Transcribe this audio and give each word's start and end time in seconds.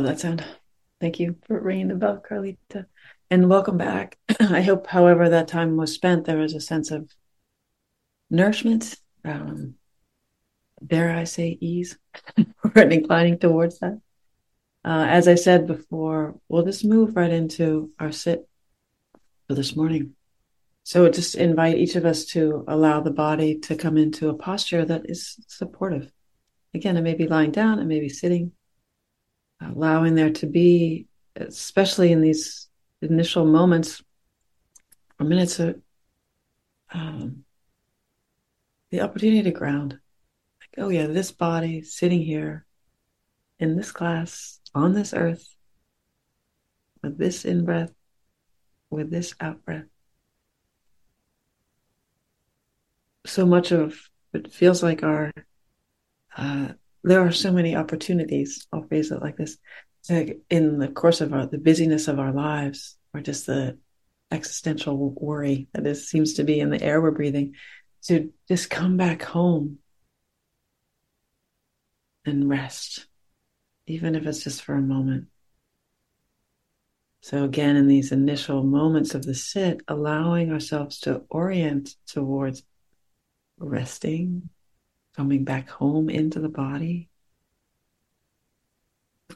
Love 0.00 0.08
that 0.08 0.20
sound. 0.20 0.42
Thank 0.98 1.20
you 1.20 1.36
for 1.46 1.60
ringing 1.60 1.88
the 1.88 1.94
bell, 1.94 2.24
Carlita. 2.26 2.86
And 3.30 3.50
welcome 3.50 3.76
back. 3.76 4.16
I 4.40 4.62
hope, 4.62 4.86
however, 4.86 5.28
that 5.28 5.46
time 5.46 5.76
was 5.76 5.92
spent, 5.92 6.24
there 6.24 6.38
was 6.38 6.54
a 6.54 6.60
sense 6.60 6.90
of 6.90 7.10
nourishment, 8.30 8.96
um, 9.26 9.74
dare 10.86 11.14
I 11.14 11.24
say, 11.24 11.58
ease. 11.60 11.98
We're 12.74 12.88
inclining 12.88 13.40
towards 13.40 13.80
that. 13.80 14.00
Uh, 14.86 15.04
as 15.06 15.28
I 15.28 15.34
said 15.34 15.66
before, 15.66 16.34
we'll 16.48 16.64
just 16.64 16.82
move 16.82 17.14
right 17.14 17.30
into 17.30 17.90
our 17.98 18.10
sit 18.10 18.48
for 19.48 19.54
this 19.54 19.76
morning. 19.76 20.14
So 20.82 21.10
just 21.10 21.34
invite 21.34 21.76
each 21.76 21.94
of 21.94 22.06
us 22.06 22.24
to 22.28 22.64
allow 22.68 23.02
the 23.02 23.10
body 23.10 23.58
to 23.58 23.76
come 23.76 23.98
into 23.98 24.30
a 24.30 24.34
posture 24.34 24.86
that 24.86 25.10
is 25.10 25.36
supportive. 25.46 26.10
Again, 26.72 26.96
it 26.96 27.02
may 27.02 27.12
be 27.12 27.26
lying 27.26 27.50
down, 27.50 27.80
it 27.80 27.84
may 27.84 28.00
be 28.00 28.08
sitting, 28.08 28.52
allowing 29.60 30.14
there 30.14 30.30
to 30.30 30.46
be, 30.46 31.06
especially 31.36 32.12
in 32.12 32.20
these 32.20 32.68
initial 33.02 33.44
moments 33.44 34.02
or 35.18 35.26
minutes, 35.26 35.58
of, 35.58 35.80
um, 36.92 37.44
the 38.90 39.00
opportunity 39.00 39.42
to 39.42 39.50
ground. 39.50 39.98
Like, 40.60 40.84
oh 40.84 40.88
yeah, 40.88 41.06
this 41.06 41.32
body 41.32 41.82
sitting 41.82 42.22
here 42.22 42.66
in 43.58 43.76
this 43.76 43.92
class 43.92 44.60
on 44.74 44.94
this 44.94 45.12
earth 45.12 45.54
with 47.02 47.18
this 47.18 47.44
in 47.44 47.64
breath, 47.64 47.92
with 48.90 49.10
this 49.10 49.34
out 49.40 49.64
breath. 49.64 49.84
So 53.26 53.46
much 53.46 53.70
of 53.70 54.10
it 54.32 54.52
feels 54.52 54.82
like 54.82 55.02
our 55.02 55.32
uh, 56.36 56.68
there 57.02 57.20
are 57.20 57.32
so 57.32 57.52
many 57.52 57.76
opportunities. 57.76 58.66
I'll 58.72 58.82
phrase 58.82 59.10
it 59.10 59.22
like 59.22 59.36
this: 59.36 59.56
in 60.08 60.78
the 60.78 60.88
course 60.88 61.20
of 61.20 61.32
our, 61.32 61.46
the 61.46 61.58
busyness 61.58 62.08
of 62.08 62.18
our 62.18 62.32
lives, 62.32 62.96
or 63.14 63.20
just 63.20 63.46
the 63.46 63.78
existential 64.30 64.96
worry 65.10 65.68
that 65.72 65.96
seems 65.96 66.34
to 66.34 66.44
be 66.44 66.60
in 66.60 66.70
the 66.70 66.82
air 66.82 67.00
we're 67.00 67.10
breathing, 67.10 67.54
to 68.02 68.32
just 68.48 68.70
come 68.70 68.96
back 68.96 69.22
home 69.22 69.78
and 72.24 72.48
rest, 72.48 73.06
even 73.86 74.14
if 74.14 74.26
it's 74.26 74.44
just 74.44 74.62
for 74.62 74.74
a 74.74 74.80
moment. 74.80 75.26
So, 77.22 77.44
again, 77.44 77.76
in 77.76 77.86
these 77.86 78.12
initial 78.12 78.62
moments 78.62 79.14
of 79.14 79.24
the 79.24 79.34
sit, 79.34 79.82
allowing 79.88 80.52
ourselves 80.52 81.00
to 81.00 81.22
orient 81.28 81.94
towards 82.06 82.62
resting, 83.58 84.48
coming 85.16 85.44
back 85.44 85.68
home 85.68 86.08
into 86.08 86.40
the 86.40 86.48
body. 86.48 87.08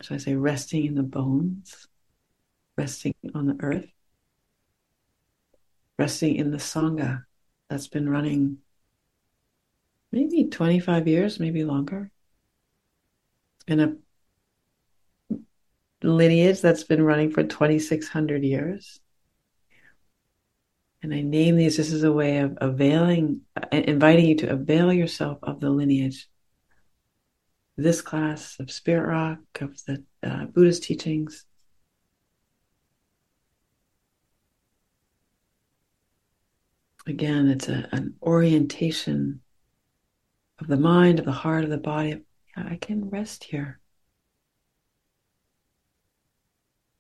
So 0.03 0.15
I 0.15 0.19
say 0.19 0.35
resting 0.35 0.87
in 0.87 0.95
the 0.95 1.03
bones, 1.03 1.89
resting 2.77 3.15
on 3.35 3.47
the 3.47 3.57
earth, 3.61 3.91
resting 5.99 6.37
in 6.37 6.51
the 6.51 6.59
Sangha 6.59 7.25
that's 7.69 7.89
been 7.89 8.09
running 8.09 8.59
maybe 10.11 10.45
25 10.45 11.09
years, 11.09 11.41
maybe 11.41 11.65
longer, 11.65 12.11
in 13.67 13.81
a 13.81 13.97
lineage 16.03 16.61
that's 16.61 16.85
been 16.85 17.03
running 17.03 17.31
for 17.31 17.43
2,600 17.43 18.45
years. 18.45 19.01
And 21.05 21.13
I 21.13 21.21
name 21.21 21.57
these 21.57 21.77
This 21.77 21.93
is 21.93 22.03
a 22.03 22.11
way 22.11 22.39
of 22.39 22.57
availing, 22.63 23.43
inviting 23.71 24.25
you 24.25 24.37
to 24.37 24.53
avail 24.53 24.91
yourself 24.91 25.37
of 25.43 25.61
the 25.61 25.69
lineage. 25.69 26.31
This 27.77 28.01
class 28.01 28.59
of 28.59 28.71
Spirit 28.71 29.09
Rock, 29.09 29.41
of 29.61 29.85
the 29.85 30.03
uh, 30.23 30.47
Buddhist 30.47 30.85
teachings. 30.85 31.45
Again, 37.07 37.49
it's 37.49 37.69
a, 37.69 37.87
an 37.93 38.15
orientation 38.23 39.43
of 40.59 40.69
the 40.69 40.79
mind, 40.79 41.19
of 41.19 41.27
the 41.27 41.33
heart, 41.33 41.65
of 41.65 41.71
the 41.71 41.77
body. 41.77 42.23
I 42.57 42.77
can 42.77 43.11
rest 43.11 43.45
here. 43.45 43.79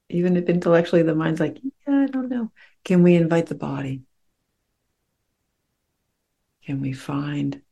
Even 0.09 0.37
if 0.37 0.49
intellectually 0.49 1.03
the 1.03 1.15
mind's 1.15 1.41
like, 1.41 1.59
yeah, 1.63 2.03
I 2.03 2.07
don't 2.07 2.29
know. 2.29 2.53
Can 2.85 3.03
we 3.03 3.15
invite 3.15 3.47
the 3.47 3.55
body? 3.55 4.03
Can 6.65 6.81
we 6.81 6.93
find 6.93 7.63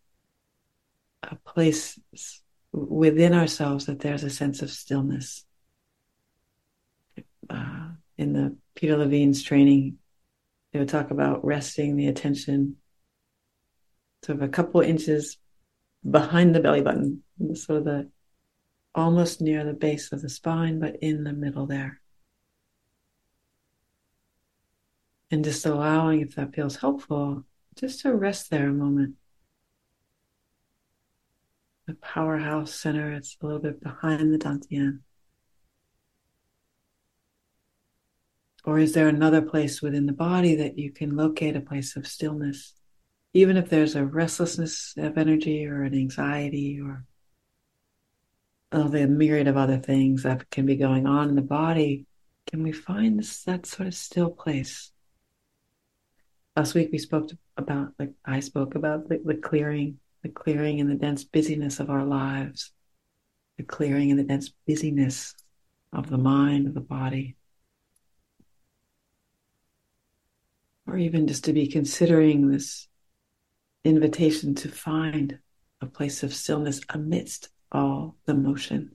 a 1.23 1.37
place 1.37 1.99
within 2.73 3.33
ourselves 3.33 3.87
that 3.87 4.01
there's 4.01 4.25
a 4.25 4.31
sense 4.31 4.63
of 4.63 4.71
stillness? 4.71 5.45
Uh, 7.49 7.89
in 8.17 8.33
the 8.33 8.57
Peter 8.75 8.97
Levine's 8.97 9.43
training, 9.43 9.99
they 10.73 10.79
would 10.79 10.89
talk 10.89 11.11
about 11.11 11.45
resting 11.45 11.97
the 11.97 12.09
attention 12.09 12.77
sort 14.25 14.39
of 14.39 14.43
a 14.43 14.49
couple 14.49 14.81
inches 14.81 15.39
behind 16.09 16.55
the 16.55 16.61
belly 16.61 16.81
button, 16.81 17.23
sort 17.55 17.79
of 17.79 17.85
the 17.85 18.11
almost 18.95 19.41
near 19.41 19.65
the 19.65 19.73
base 19.73 20.13
of 20.13 20.23
the 20.23 20.29
spine, 20.29 20.79
but 20.79 20.97
in 21.01 21.25
the 21.25 21.33
middle 21.33 21.67
there. 21.67 22.02
And 25.33 25.43
just 25.43 25.65
allowing, 25.65 26.21
if 26.21 26.35
that 26.35 26.55
feels 26.55 26.77
helpful, 26.77 27.47
just 27.75 28.01
to 28.01 28.15
rest 28.15 28.51
there 28.51 28.69
a 28.69 28.73
moment. 28.73 29.15
The 31.87 31.95
powerhouse 31.95 32.75
center, 32.75 33.13
it's 33.13 33.39
a 33.41 33.47
little 33.47 33.63
bit 33.63 33.83
behind 33.83 34.35
the 34.35 34.39
Dantian. 34.39 34.99
Or 38.67 38.79
is 38.79 38.93
there 38.93 39.09
another 39.09 39.41
place 39.41 39.81
within 39.81 40.05
the 40.05 40.13
body 40.13 40.55
that 40.55 40.79
you 40.79 40.93
can 40.93 41.17
locate 41.17 41.57
a 41.57 41.63
place 41.63 41.97
of 41.97 42.07
stillness? 42.07 42.75
Even 43.33 43.57
if 43.57 43.71
there's 43.71 43.97
a 43.97 44.05
restlessness 44.05 44.93
of 44.99 45.17
energy 45.17 45.67
or 45.67 45.83
an 45.83 45.95
anxiety 45.95 46.79
or 46.79 47.07
all 48.71 48.91
the 48.91 49.07
myriad 49.07 49.49
of 49.49 49.57
other 49.57 49.79
things 49.79 50.25
that 50.25 50.51
can 50.51 50.67
be 50.67 50.77
going 50.77 51.07
on 51.07 51.31
in 51.31 51.37
the 51.37 51.41
body, 51.41 52.05
can 52.47 52.63
we 52.63 52.71
find 52.71 53.19
that 53.47 53.65
sort 53.65 53.89
of 53.89 53.95
still 53.95 54.31
place? 54.31 54.93
Last 56.57 56.75
week 56.75 56.91
we 56.93 56.99
spoke 56.99 57.31
about 57.57 57.93
like 57.99 58.13
i 58.25 58.41
spoke 58.41 58.75
about 58.75 59.09
the, 59.09 59.21
the 59.25 59.35
clearing 59.35 59.99
the 60.23 60.29
clearing 60.29 60.81
and 60.81 60.89
the 60.89 60.95
dense 60.95 61.25
busyness 61.25 61.81
of 61.81 61.91
our 61.91 62.05
lives. 62.05 62.73
The 63.59 63.65
clearing 63.65 64.11
and 64.11 64.19
the 64.19 64.25
dense 64.25 64.51
busyness 64.67 65.35
of 65.93 66.09
the 66.09 66.19
mind 66.19 66.67
of 66.67 66.75
the 66.75 66.81
body. 66.81 67.37
Or 70.87 70.97
even 70.97 71.27
just 71.27 71.45
to 71.45 71.53
be 71.53 71.67
considering 71.67 72.51
this 72.51 72.89
invitation 73.85 74.55
to 74.57 74.69
find 74.69 75.39
a 75.81 75.87
place 75.87 76.23
of 76.23 76.35
stillness 76.35 76.81
amidst 76.91 77.49
all 77.73 78.17
the 78.27 78.35
motion 78.35 78.95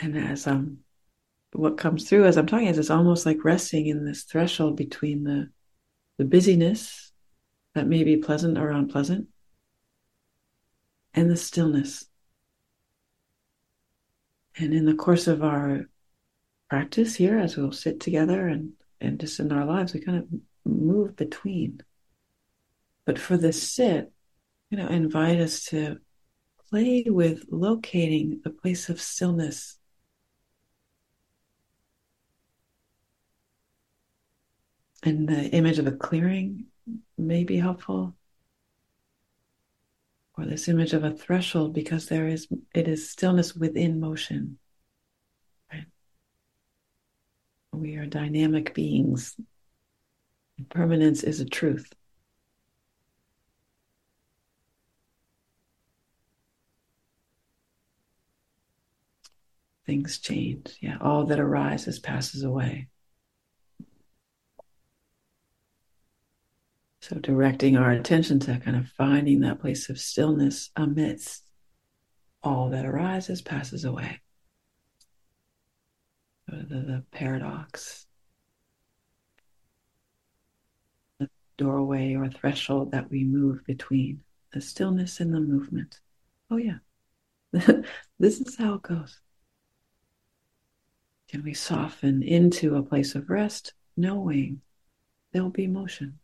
and 0.00 0.16
as 0.16 0.46
um 0.46 0.78
what 1.52 1.78
comes 1.78 2.08
through 2.08 2.24
as 2.24 2.36
I'm 2.36 2.46
talking 2.46 2.66
is 2.66 2.78
it's 2.78 2.90
almost 2.90 3.24
like 3.24 3.44
resting 3.44 3.86
in 3.86 4.04
this 4.04 4.24
threshold 4.24 4.76
between 4.76 5.24
the 5.24 5.50
the 6.18 6.24
busyness 6.24 7.12
that 7.74 7.86
may 7.86 8.04
be 8.04 8.16
pleasant 8.16 8.58
or 8.58 8.70
unpleasant 8.70 9.28
and 11.14 11.30
the 11.30 11.36
stillness. 11.36 12.04
And 14.56 14.74
in 14.74 14.84
the 14.84 14.94
course 14.94 15.28
of 15.28 15.42
our 15.42 15.88
practice 16.68 17.14
here, 17.14 17.38
as 17.38 17.56
we'll 17.56 17.72
sit 17.72 18.00
together 18.00 18.48
and, 18.48 18.72
and 19.00 19.20
just 19.20 19.38
in 19.38 19.52
our 19.52 19.64
lives, 19.64 19.94
we 19.94 20.00
kind 20.00 20.18
of 20.18 20.28
move 20.64 21.16
between. 21.16 21.80
But 23.04 23.18
for 23.18 23.36
this 23.36 23.62
sit, 23.62 24.12
you 24.70 24.76
know, 24.76 24.88
invite 24.88 25.38
us 25.40 25.64
to 25.66 25.98
play 26.68 27.04
with 27.06 27.44
locating 27.50 28.40
the 28.42 28.50
place 28.50 28.88
of 28.88 29.00
stillness 29.00 29.77
and 35.02 35.28
the 35.28 35.48
image 35.50 35.78
of 35.78 35.86
a 35.86 35.92
clearing 35.92 36.66
may 37.16 37.44
be 37.44 37.58
helpful. 37.58 38.14
Or 40.36 40.44
this 40.44 40.68
image 40.68 40.92
of 40.92 41.04
a 41.04 41.10
threshold 41.10 41.74
because 41.74 42.06
there 42.06 42.28
is 42.28 42.46
it 42.74 42.86
is 42.88 43.10
stillness 43.10 43.54
within 43.54 44.00
motion. 44.00 44.58
Right? 45.72 45.86
We 47.72 47.96
are 47.96 48.06
dynamic 48.06 48.74
beings. 48.74 49.34
Permanence 50.70 51.22
is 51.22 51.40
a 51.40 51.44
truth. 51.44 51.92
Things 59.86 60.18
change. 60.18 60.76
Yeah 60.80 60.98
all 61.00 61.24
that 61.26 61.40
arises 61.40 61.98
passes 61.98 62.42
away 62.44 62.88
So, 67.00 67.16
directing 67.16 67.76
our 67.76 67.92
attention 67.92 68.40
to 68.40 68.58
kind 68.58 68.76
of 68.76 68.88
finding 68.88 69.40
that 69.40 69.60
place 69.60 69.88
of 69.88 69.98
stillness 69.98 70.70
amidst 70.74 71.44
all 72.42 72.70
that 72.70 72.84
arises, 72.84 73.40
passes 73.40 73.84
away. 73.84 74.20
The, 76.48 76.64
the 76.64 77.04
paradox, 77.12 78.06
the 81.20 81.28
doorway 81.56 82.14
or 82.14 82.28
threshold 82.28 82.92
that 82.92 83.10
we 83.10 83.22
move 83.22 83.64
between 83.64 84.22
the 84.52 84.60
stillness 84.60 85.20
and 85.20 85.32
the 85.32 85.40
movement. 85.40 86.00
Oh, 86.50 86.56
yeah, 86.56 86.78
this 87.52 88.40
is 88.40 88.56
how 88.56 88.74
it 88.74 88.82
goes. 88.82 89.20
Can 91.28 91.42
we 91.42 91.52
soften 91.52 92.22
into 92.22 92.76
a 92.76 92.82
place 92.82 93.14
of 93.14 93.28
rest, 93.28 93.74
knowing 93.96 94.62
there'll 95.32 95.50
be 95.50 95.66
motion? 95.66 96.18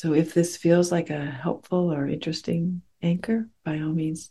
So 0.00 0.14
if 0.14 0.32
this 0.32 0.56
feels 0.56 0.90
like 0.90 1.10
a 1.10 1.26
helpful 1.26 1.92
or 1.92 2.08
interesting 2.08 2.80
anchor, 3.02 3.50
by 3.64 3.80
all 3.80 3.92
means, 3.92 4.30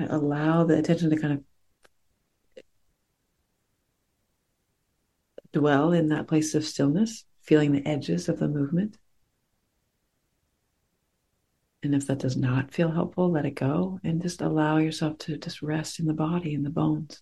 uh, 0.00 0.06
allow 0.08 0.64
the 0.64 0.78
attention 0.78 1.10
to 1.10 1.18
kind 1.18 1.34
of 1.34 2.64
dwell 5.52 5.92
in 5.92 6.08
that 6.08 6.28
place 6.28 6.54
of 6.54 6.64
stillness, 6.64 7.26
feeling 7.42 7.72
the 7.72 7.86
edges 7.86 8.30
of 8.30 8.38
the 8.38 8.48
movement. 8.48 8.96
And 11.82 11.94
if 11.94 12.06
that 12.06 12.20
does 12.20 12.38
not 12.38 12.72
feel 12.72 12.92
helpful, 12.92 13.30
let 13.30 13.44
it 13.44 13.50
go 13.50 14.00
and 14.02 14.22
just 14.22 14.40
allow 14.40 14.78
yourself 14.78 15.18
to 15.18 15.36
just 15.36 15.60
rest 15.60 16.00
in 16.00 16.06
the 16.06 16.14
body, 16.14 16.54
in 16.54 16.62
the 16.62 16.70
bones, 16.70 17.20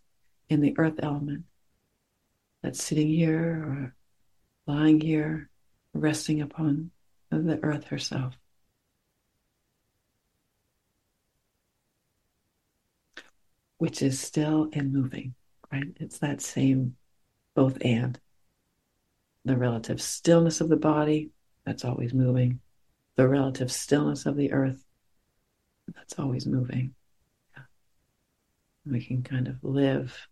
in 0.48 0.60
the 0.60 0.76
earth 0.78 1.00
element 1.02 1.42
that's 2.62 2.84
sitting 2.84 3.08
here 3.08 3.50
or 3.66 3.94
lying 4.68 5.00
here 5.00 5.50
resting 5.94 6.40
upon 6.40 6.90
the 7.30 7.58
earth 7.62 7.84
herself. 7.84 8.36
Which 13.78 14.02
is 14.02 14.20
still 14.20 14.68
and 14.72 14.92
moving, 14.92 15.34
right? 15.72 15.96
It's 15.96 16.18
that 16.18 16.40
same 16.40 16.96
both 17.54 17.78
and. 17.82 18.18
The 19.44 19.56
relative 19.56 20.00
stillness 20.00 20.60
of 20.60 20.68
the 20.68 20.76
body, 20.76 21.30
that's 21.66 21.84
always 21.84 22.14
moving. 22.14 22.60
The 23.16 23.28
relative 23.28 23.70
stillness 23.70 24.26
of 24.26 24.36
the 24.36 24.52
earth, 24.52 24.82
that's 25.94 26.18
always 26.18 26.46
moving. 26.46 26.94
Yeah. 27.54 27.62
We 28.86 29.04
can 29.04 29.22
kind 29.22 29.48
of 29.48 29.62
live 29.62 30.28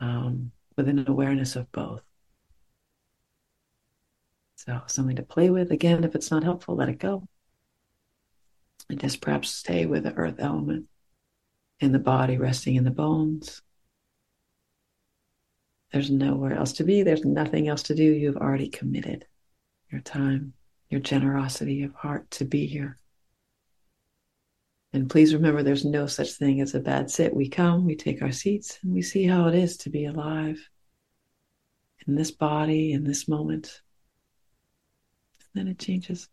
um, 0.00 0.52
with 0.76 0.88
an 0.88 1.04
awareness 1.08 1.56
of 1.56 1.70
both. 1.72 2.02
So 4.66 4.74
uh, 4.74 4.86
something 4.86 5.16
to 5.16 5.24
play 5.24 5.50
with. 5.50 5.72
Again, 5.72 6.04
if 6.04 6.14
it's 6.14 6.30
not 6.30 6.44
helpful, 6.44 6.76
let 6.76 6.88
it 6.88 7.00
go. 7.00 7.26
And 8.88 9.00
just 9.00 9.20
perhaps 9.20 9.50
stay 9.50 9.86
with 9.86 10.04
the 10.04 10.14
earth 10.14 10.36
element 10.38 10.86
in 11.80 11.90
the 11.90 11.98
body, 11.98 12.38
resting 12.38 12.76
in 12.76 12.84
the 12.84 12.92
bones. 12.92 13.60
There's 15.92 16.12
nowhere 16.12 16.54
else 16.54 16.74
to 16.74 16.84
be. 16.84 17.02
There's 17.02 17.24
nothing 17.24 17.66
else 17.66 17.82
to 17.84 17.94
do. 17.96 18.04
You've 18.04 18.36
already 18.36 18.68
committed 18.68 19.26
your 19.90 20.00
time, 20.00 20.52
your 20.90 21.00
generosity 21.00 21.82
of 21.82 21.92
heart 21.94 22.30
to 22.32 22.44
be 22.44 22.66
here. 22.66 22.98
And 24.92 25.10
please 25.10 25.34
remember 25.34 25.64
there's 25.64 25.84
no 25.84 26.06
such 26.06 26.34
thing 26.34 26.60
as 26.60 26.74
a 26.76 26.80
bad 26.80 27.10
sit. 27.10 27.34
We 27.34 27.48
come, 27.48 27.84
we 27.84 27.96
take 27.96 28.22
our 28.22 28.32
seats, 28.32 28.78
and 28.84 28.92
we 28.92 29.02
see 29.02 29.26
how 29.26 29.48
it 29.48 29.56
is 29.56 29.76
to 29.78 29.90
be 29.90 30.04
alive 30.04 30.68
in 32.06 32.14
this 32.14 32.30
body, 32.30 32.92
in 32.92 33.02
this 33.02 33.26
moment 33.26 33.82
then 35.54 35.68
it 35.68 35.78
changes. 35.78 36.28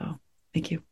Oh, 0.00 0.18
thank 0.52 0.70
you. 0.70 0.82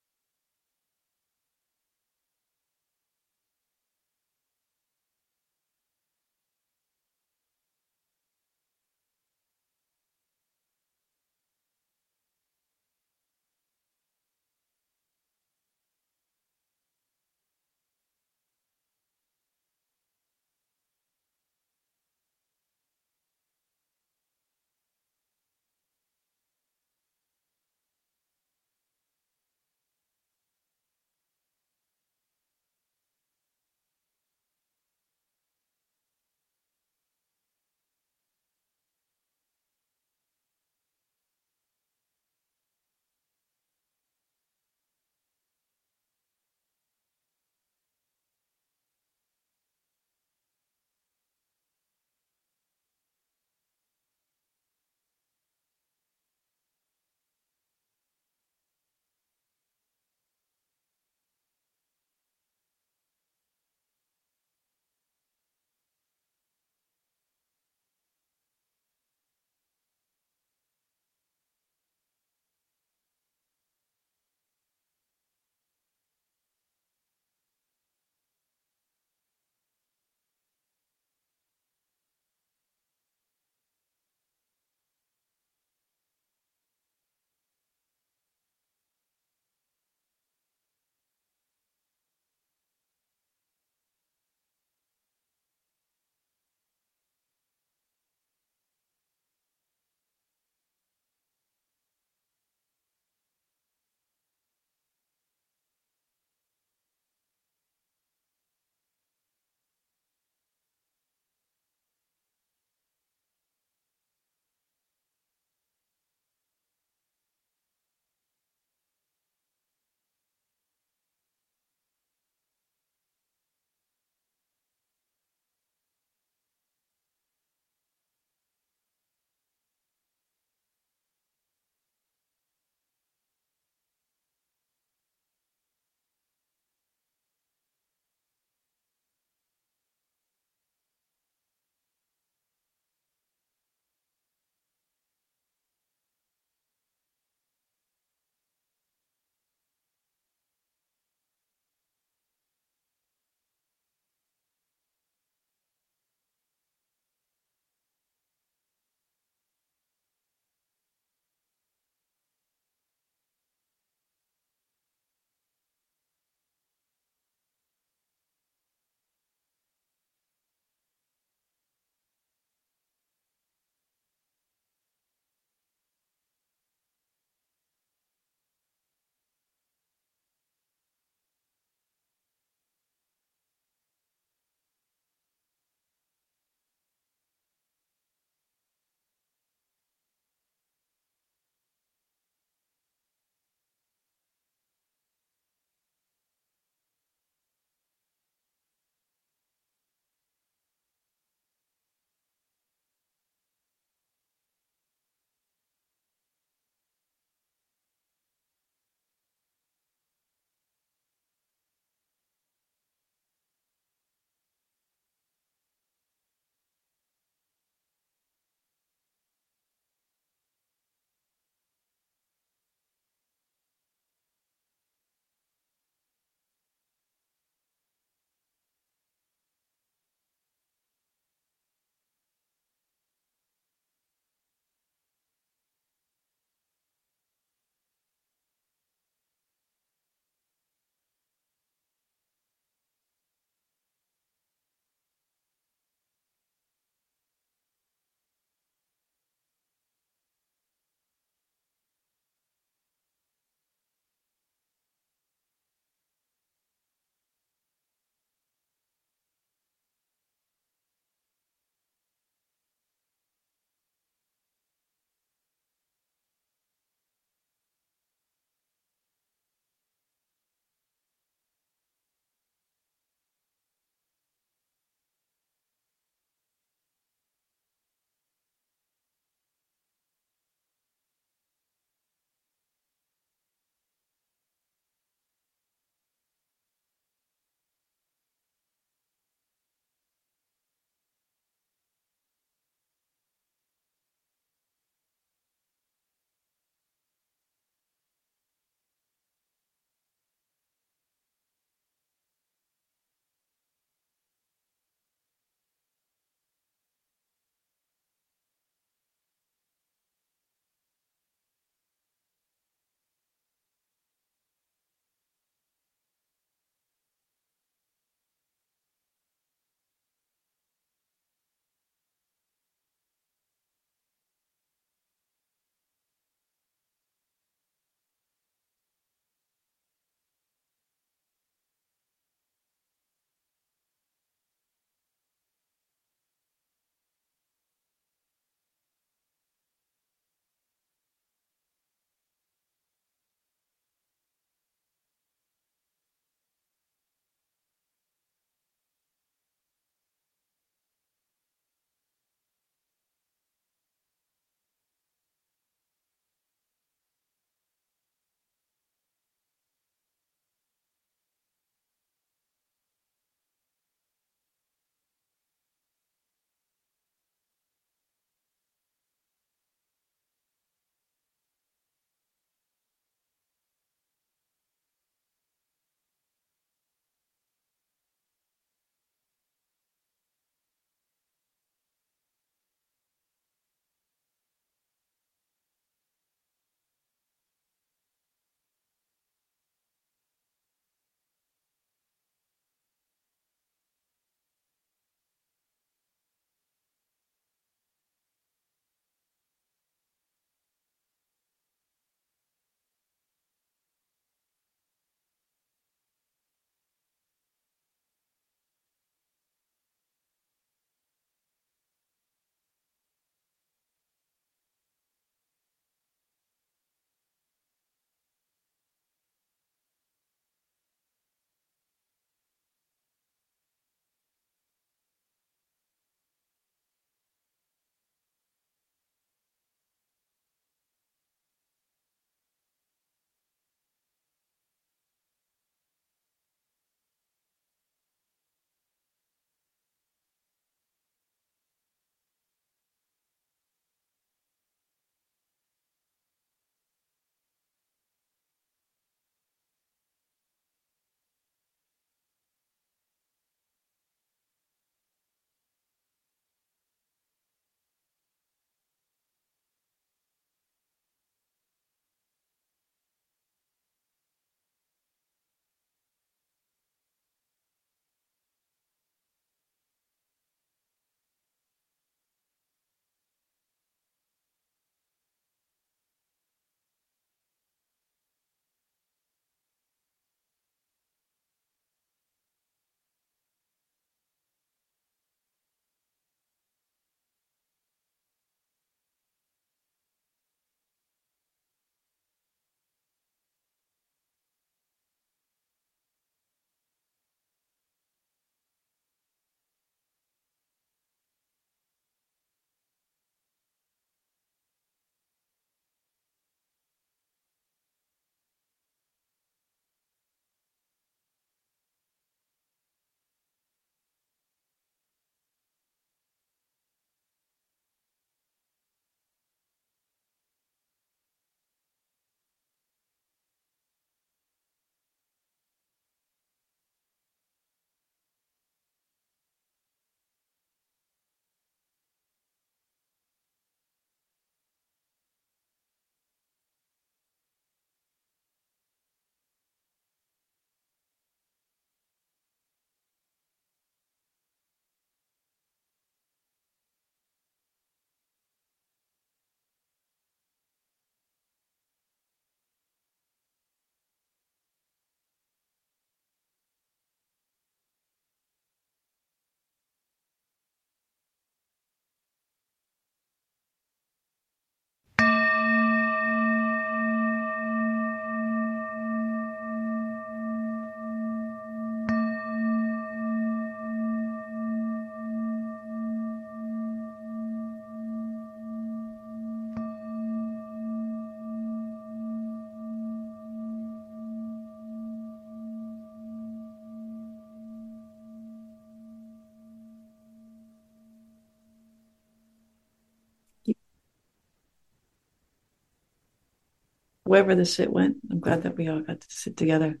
Wherever 597.26 597.54
the 597.54 597.64
sit 597.64 597.92
went. 597.92 598.16
I'm 598.30 598.40
glad 598.40 598.62
that 598.62 598.76
we 598.76 598.88
all 598.88 599.00
got 599.00 599.20
to 599.20 599.26
sit 599.28 599.56
together. 599.56 600.00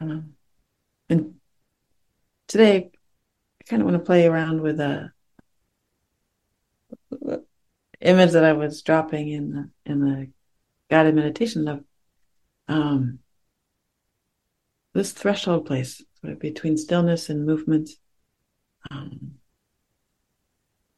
Um, 0.00 0.34
and 1.08 1.34
today, 2.48 2.90
I 3.60 3.64
kind 3.64 3.82
of 3.82 3.86
want 3.86 3.98
to 3.98 4.04
play 4.04 4.26
around 4.26 4.60
with 4.60 4.80
a 4.80 5.12
image 8.00 8.32
that 8.32 8.44
I 8.44 8.52
was 8.52 8.82
dropping 8.82 9.28
in 9.30 9.50
the 9.50 9.70
in 9.86 10.00
the 10.00 10.30
guided 10.90 11.14
meditation 11.14 11.68
of 11.68 11.84
um, 12.68 13.20
this 14.92 15.12
threshold 15.12 15.66
place 15.66 16.02
sort 16.20 16.32
of 16.32 16.40
between 16.40 16.76
stillness 16.76 17.28
and 17.30 17.46
movement. 17.46 17.90
Um, 18.90 19.36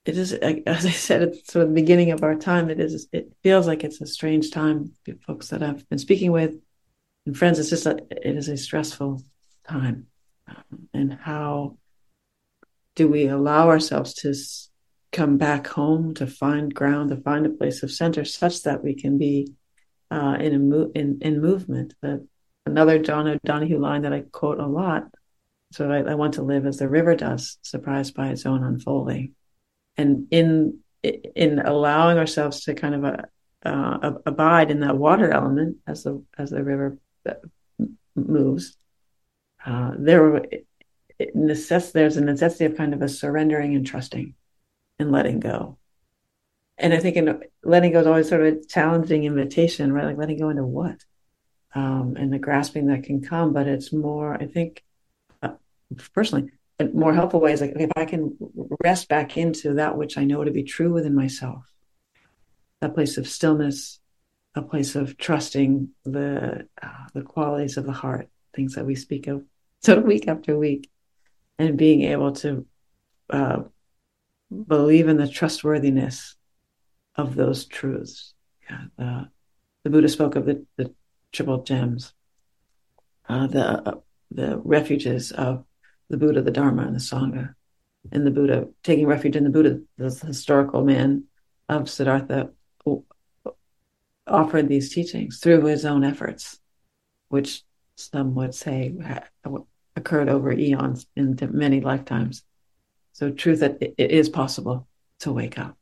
it 0.06 0.16
is, 0.16 0.32
as 0.32 0.86
I 0.86 0.90
said 0.90 1.22
at 1.22 1.46
sort 1.50 1.64
of 1.64 1.68
the 1.70 1.74
beginning 1.74 2.12
of 2.12 2.22
our 2.22 2.36
time, 2.36 2.70
it 2.70 2.78
is. 2.78 3.08
It 3.12 3.32
feels 3.42 3.66
like 3.66 3.82
it's 3.82 4.00
a 4.00 4.06
strange 4.06 4.52
time. 4.52 4.92
Folks 5.26 5.48
that 5.48 5.64
I've 5.64 5.86
been 5.88 5.98
speaking 5.98 6.30
with 6.30 6.54
and 7.26 7.36
friends, 7.36 7.58
it's 7.58 7.70
just 7.70 7.86
a, 7.86 7.98
it 8.10 8.36
is 8.36 8.48
a 8.48 8.56
stressful 8.56 9.22
time. 9.68 10.06
Um, 10.46 10.88
and 10.94 11.12
how 11.12 11.78
do 12.94 13.08
we 13.08 13.26
allow 13.26 13.68
ourselves 13.68 14.14
to 14.14 14.32
come 15.10 15.38
back 15.38 15.66
home, 15.66 16.14
to 16.14 16.26
find 16.28 16.72
ground, 16.72 17.10
to 17.10 17.16
find 17.16 17.44
a 17.44 17.50
place 17.50 17.82
of 17.82 17.90
center, 17.90 18.24
such 18.24 18.62
that 18.62 18.84
we 18.84 18.94
can 18.94 19.18
be 19.18 19.54
uh, 20.12 20.36
in 20.38 20.54
a 20.54 20.58
mo- 20.60 20.92
in 20.94 21.18
in 21.20 21.42
movement? 21.42 21.94
That 22.02 22.24
another 22.64 23.00
John 23.00 23.26
O'Donohue 23.26 23.80
line 23.80 24.02
that 24.02 24.12
I 24.12 24.20
quote 24.20 24.60
a 24.60 24.66
lot. 24.66 25.08
So 25.72 25.90
I, 25.90 26.12
I 26.12 26.14
want 26.14 26.34
to 26.34 26.42
live 26.42 26.64
as 26.64 26.76
the 26.76 26.88
river 26.88 27.16
does, 27.16 27.58
surprised 27.62 28.14
by 28.14 28.28
its 28.28 28.46
own 28.46 28.62
unfolding 28.62 29.34
and 29.96 30.26
in 30.30 30.78
in 31.02 31.60
allowing 31.60 32.18
ourselves 32.18 32.64
to 32.64 32.74
kind 32.74 32.94
of 32.94 33.04
uh, 33.04 33.22
uh, 33.64 34.12
abide 34.26 34.70
in 34.70 34.80
that 34.80 34.96
water 34.96 35.30
element 35.30 35.76
as 35.86 36.04
the 36.04 36.22
as 36.36 36.50
the 36.50 36.62
river 36.62 36.98
uh, 37.28 37.34
moves, 38.14 38.76
uh, 39.64 39.92
there 39.96 40.42
necess- 41.34 41.92
there's 41.92 42.16
a 42.16 42.20
necessity 42.20 42.64
of 42.64 42.76
kind 42.76 42.94
of 42.94 43.02
a 43.02 43.08
surrendering 43.08 43.74
and 43.74 43.86
trusting 43.86 44.34
and 44.98 45.12
letting 45.12 45.40
go. 45.40 45.78
And 46.78 46.92
I 46.92 46.98
think 46.98 47.16
in 47.16 47.40
letting 47.62 47.92
go 47.92 48.00
is 48.00 48.06
always 48.06 48.28
sort 48.28 48.42
of 48.42 48.54
a 48.54 48.64
challenging 48.64 49.24
invitation, 49.24 49.92
right? 49.92 50.04
Like 50.04 50.18
letting 50.18 50.38
go 50.38 50.50
into 50.50 50.64
what, 50.64 51.04
um, 51.74 52.16
and 52.18 52.32
the 52.32 52.38
grasping 52.38 52.86
that 52.88 53.04
can 53.04 53.22
come. 53.22 53.52
But 53.52 53.66
it's 53.66 53.92
more, 53.92 54.34
I 54.34 54.46
think, 54.46 54.84
uh, 55.42 55.54
personally, 56.12 56.50
more 56.92 57.14
helpful 57.14 57.40
ways 57.40 57.60
like 57.60 57.72
if 57.76 57.90
i 57.96 58.04
can 58.04 58.36
rest 58.82 59.08
back 59.08 59.36
into 59.36 59.74
that 59.74 59.96
which 59.96 60.18
i 60.18 60.24
know 60.24 60.44
to 60.44 60.50
be 60.50 60.62
true 60.62 60.92
within 60.92 61.14
myself 61.14 61.72
that 62.80 62.94
place 62.94 63.16
of 63.16 63.26
stillness 63.26 64.00
a 64.54 64.62
place 64.62 64.94
of 64.94 65.16
trusting 65.16 65.88
the 66.04 66.66
uh, 66.82 67.06
the 67.14 67.22
qualities 67.22 67.76
of 67.76 67.84
the 67.84 67.92
heart 67.92 68.28
things 68.54 68.74
that 68.74 68.86
we 68.86 68.94
speak 68.94 69.26
of 69.26 69.44
sort 69.82 69.98
of 69.98 70.04
week 70.04 70.28
after 70.28 70.58
week 70.58 70.90
and 71.58 71.78
being 71.78 72.02
able 72.02 72.32
to 72.32 72.66
uh, 73.30 73.62
believe 74.66 75.08
in 75.08 75.16
the 75.16 75.28
trustworthiness 75.28 76.36
of 77.14 77.34
those 77.34 77.64
truths. 77.64 78.34
Yeah, 78.68 78.84
the, 78.98 79.28
the 79.84 79.90
buddha 79.90 80.08
spoke 80.08 80.36
of 80.36 80.44
the, 80.44 80.66
the 80.76 80.92
triple 81.32 81.62
gems 81.62 82.12
uh, 83.28 83.46
the 83.46 83.88
uh, 83.88 83.94
the 84.30 84.58
refuges 84.58 85.32
of 85.32 85.64
the 86.08 86.16
Buddha, 86.16 86.42
the 86.42 86.50
Dharma, 86.50 86.82
and 86.82 86.94
the 86.94 87.00
Sangha. 87.00 87.54
And 88.12 88.26
the 88.26 88.30
Buddha, 88.30 88.68
taking 88.84 89.06
refuge 89.06 89.36
in 89.36 89.44
the 89.44 89.50
Buddha, 89.50 89.80
the 89.96 90.10
historical 90.26 90.84
man 90.84 91.24
of 91.68 91.90
Siddhartha, 91.90 92.50
offered 94.26 94.68
these 94.68 94.92
teachings 94.92 95.38
through 95.38 95.64
his 95.64 95.84
own 95.84 96.04
efforts, 96.04 96.58
which 97.28 97.62
some 97.96 98.34
would 98.34 98.54
say 98.54 98.94
occurred 99.94 100.28
over 100.28 100.52
eons 100.52 101.06
in 101.16 101.38
many 101.52 101.80
lifetimes. 101.80 102.42
So, 103.12 103.30
truth 103.30 103.60
that 103.60 103.78
it 103.80 104.10
is 104.10 104.28
possible 104.28 104.86
to 105.20 105.32
wake 105.32 105.58
up 105.58 105.76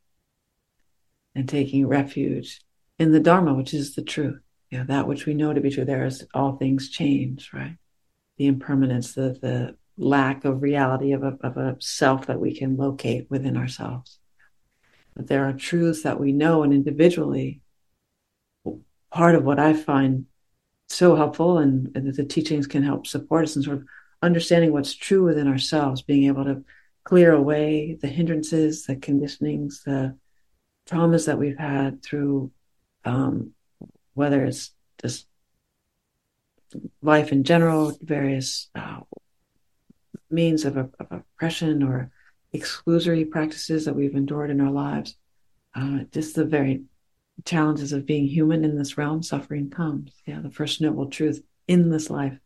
and 1.34 1.48
taking 1.48 1.87
refuge 1.87 2.60
in 2.98 3.12
the 3.12 3.20
Dharma, 3.20 3.54
which 3.54 3.74
is 3.74 3.94
the 3.94 4.02
truth. 4.02 4.40
Yeah, 4.70 4.84
that 4.84 5.08
which 5.08 5.26
we 5.26 5.34
know 5.34 5.52
to 5.52 5.60
be 5.60 5.70
true. 5.70 5.84
There 5.84 6.06
is 6.06 6.26
all 6.34 6.56
things 6.56 6.90
change, 6.90 7.50
right? 7.52 7.76
The 8.38 8.46
impermanence, 8.46 9.14
the 9.14 9.37
the 9.40 9.76
lack 9.96 10.44
of 10.44 10.62
reality 10.62 11.12
of 11.12 11.22
a, 11.22 11.38
of 11.42 11.57
a 11.57 11.76
self 11.80 12.26
that 12.26 12.40
we 12.40 12.57
can 12.57 12.76
locate 12.76 13.30
within 13.30 13.57
ourselves. 13.57 14.18
But 15.14 15.28
there 15.28 15.48
are 15.48 15.52
truths 15.52 16.02
that 16.02 16.18
we 16.18 16.33
know 16.33 16.62
and 16.62 16.72
individually. 16.72 17.61
Part 19.11 19.37
of 19.37 19.44
what 19.44 19.61
I 19.61 19.74
find 19.74 20.26
so 20.88 21.14
helpful 21.14 21.59
and, 21.59 21.90
and 21.94 22.12
the 22.12 22.24
teachings 22.24 22.66
can 22.66 22.83
help 22.83 23.07
support 23.07 23.44
us 23.44 23.57
in 23.57 23.62
sort 23.62 23.78
of 23.78 23.85
understanding 24.22 24.72
what's 24.72 24.94
true 24.94 25.24
within 25.24 25.46
ourselves, 25.46 26.02
being 26.02 26.24
able 26.24 26.44
to 26.44 26.64
clear 27.04 27.33
away 27.33 27.96
the 28.00 28.09
hindrances, 28.09 28.87
the 28.87 28.96
conditionings, 28.96 29.85
the 29.85 30.16
traumas 30.88 31.26
that 31.26 31.38
we've 31.38 31.59
had 31.59 32.02
through 32.02 32.50
um, 33.04 33.52
whether 34.14 34.44
it's 34.44 34.72
just 35.00 35.26
life 37.02 37.33
in 37.33 37.44
general, 37.44 37.96
various 38.00 38.68
uh, 38.74 39.00
means 40.34 40.64
of, 40.64 40.76
of 40.76 40.92
oppression 41.10 41.82
or 41.82 42.10
exclusory 42.54 43.28
practices 43.28 43.84
that 43.84 43.94
we've 43.94 44.14
endured 44.14 44.50
in 44.50 44.60
our 44.60 44.70
lives. 44.70 45.16
Uh, 45.74 46.00
just 46.12 46.34
the 46.34 46.44
very 46.44 46.82
challenges 47.44 47.92
of 47.92 48.06
being 48.06 48.26
human 48.26 48.64
in 48.64 48.76
this 48.78 48.96
realm, 48.96 49.22
suffering 49.22 49.70
comes. 49.70 50.22
Yeah, 50.26 50.40
the 50.40 50.50
first 50.50 50.80
noble 50.80 51.06
truth 51.06 51.42
in 51.66 51.90
this 51.90 52.10
life. 52.10 52.38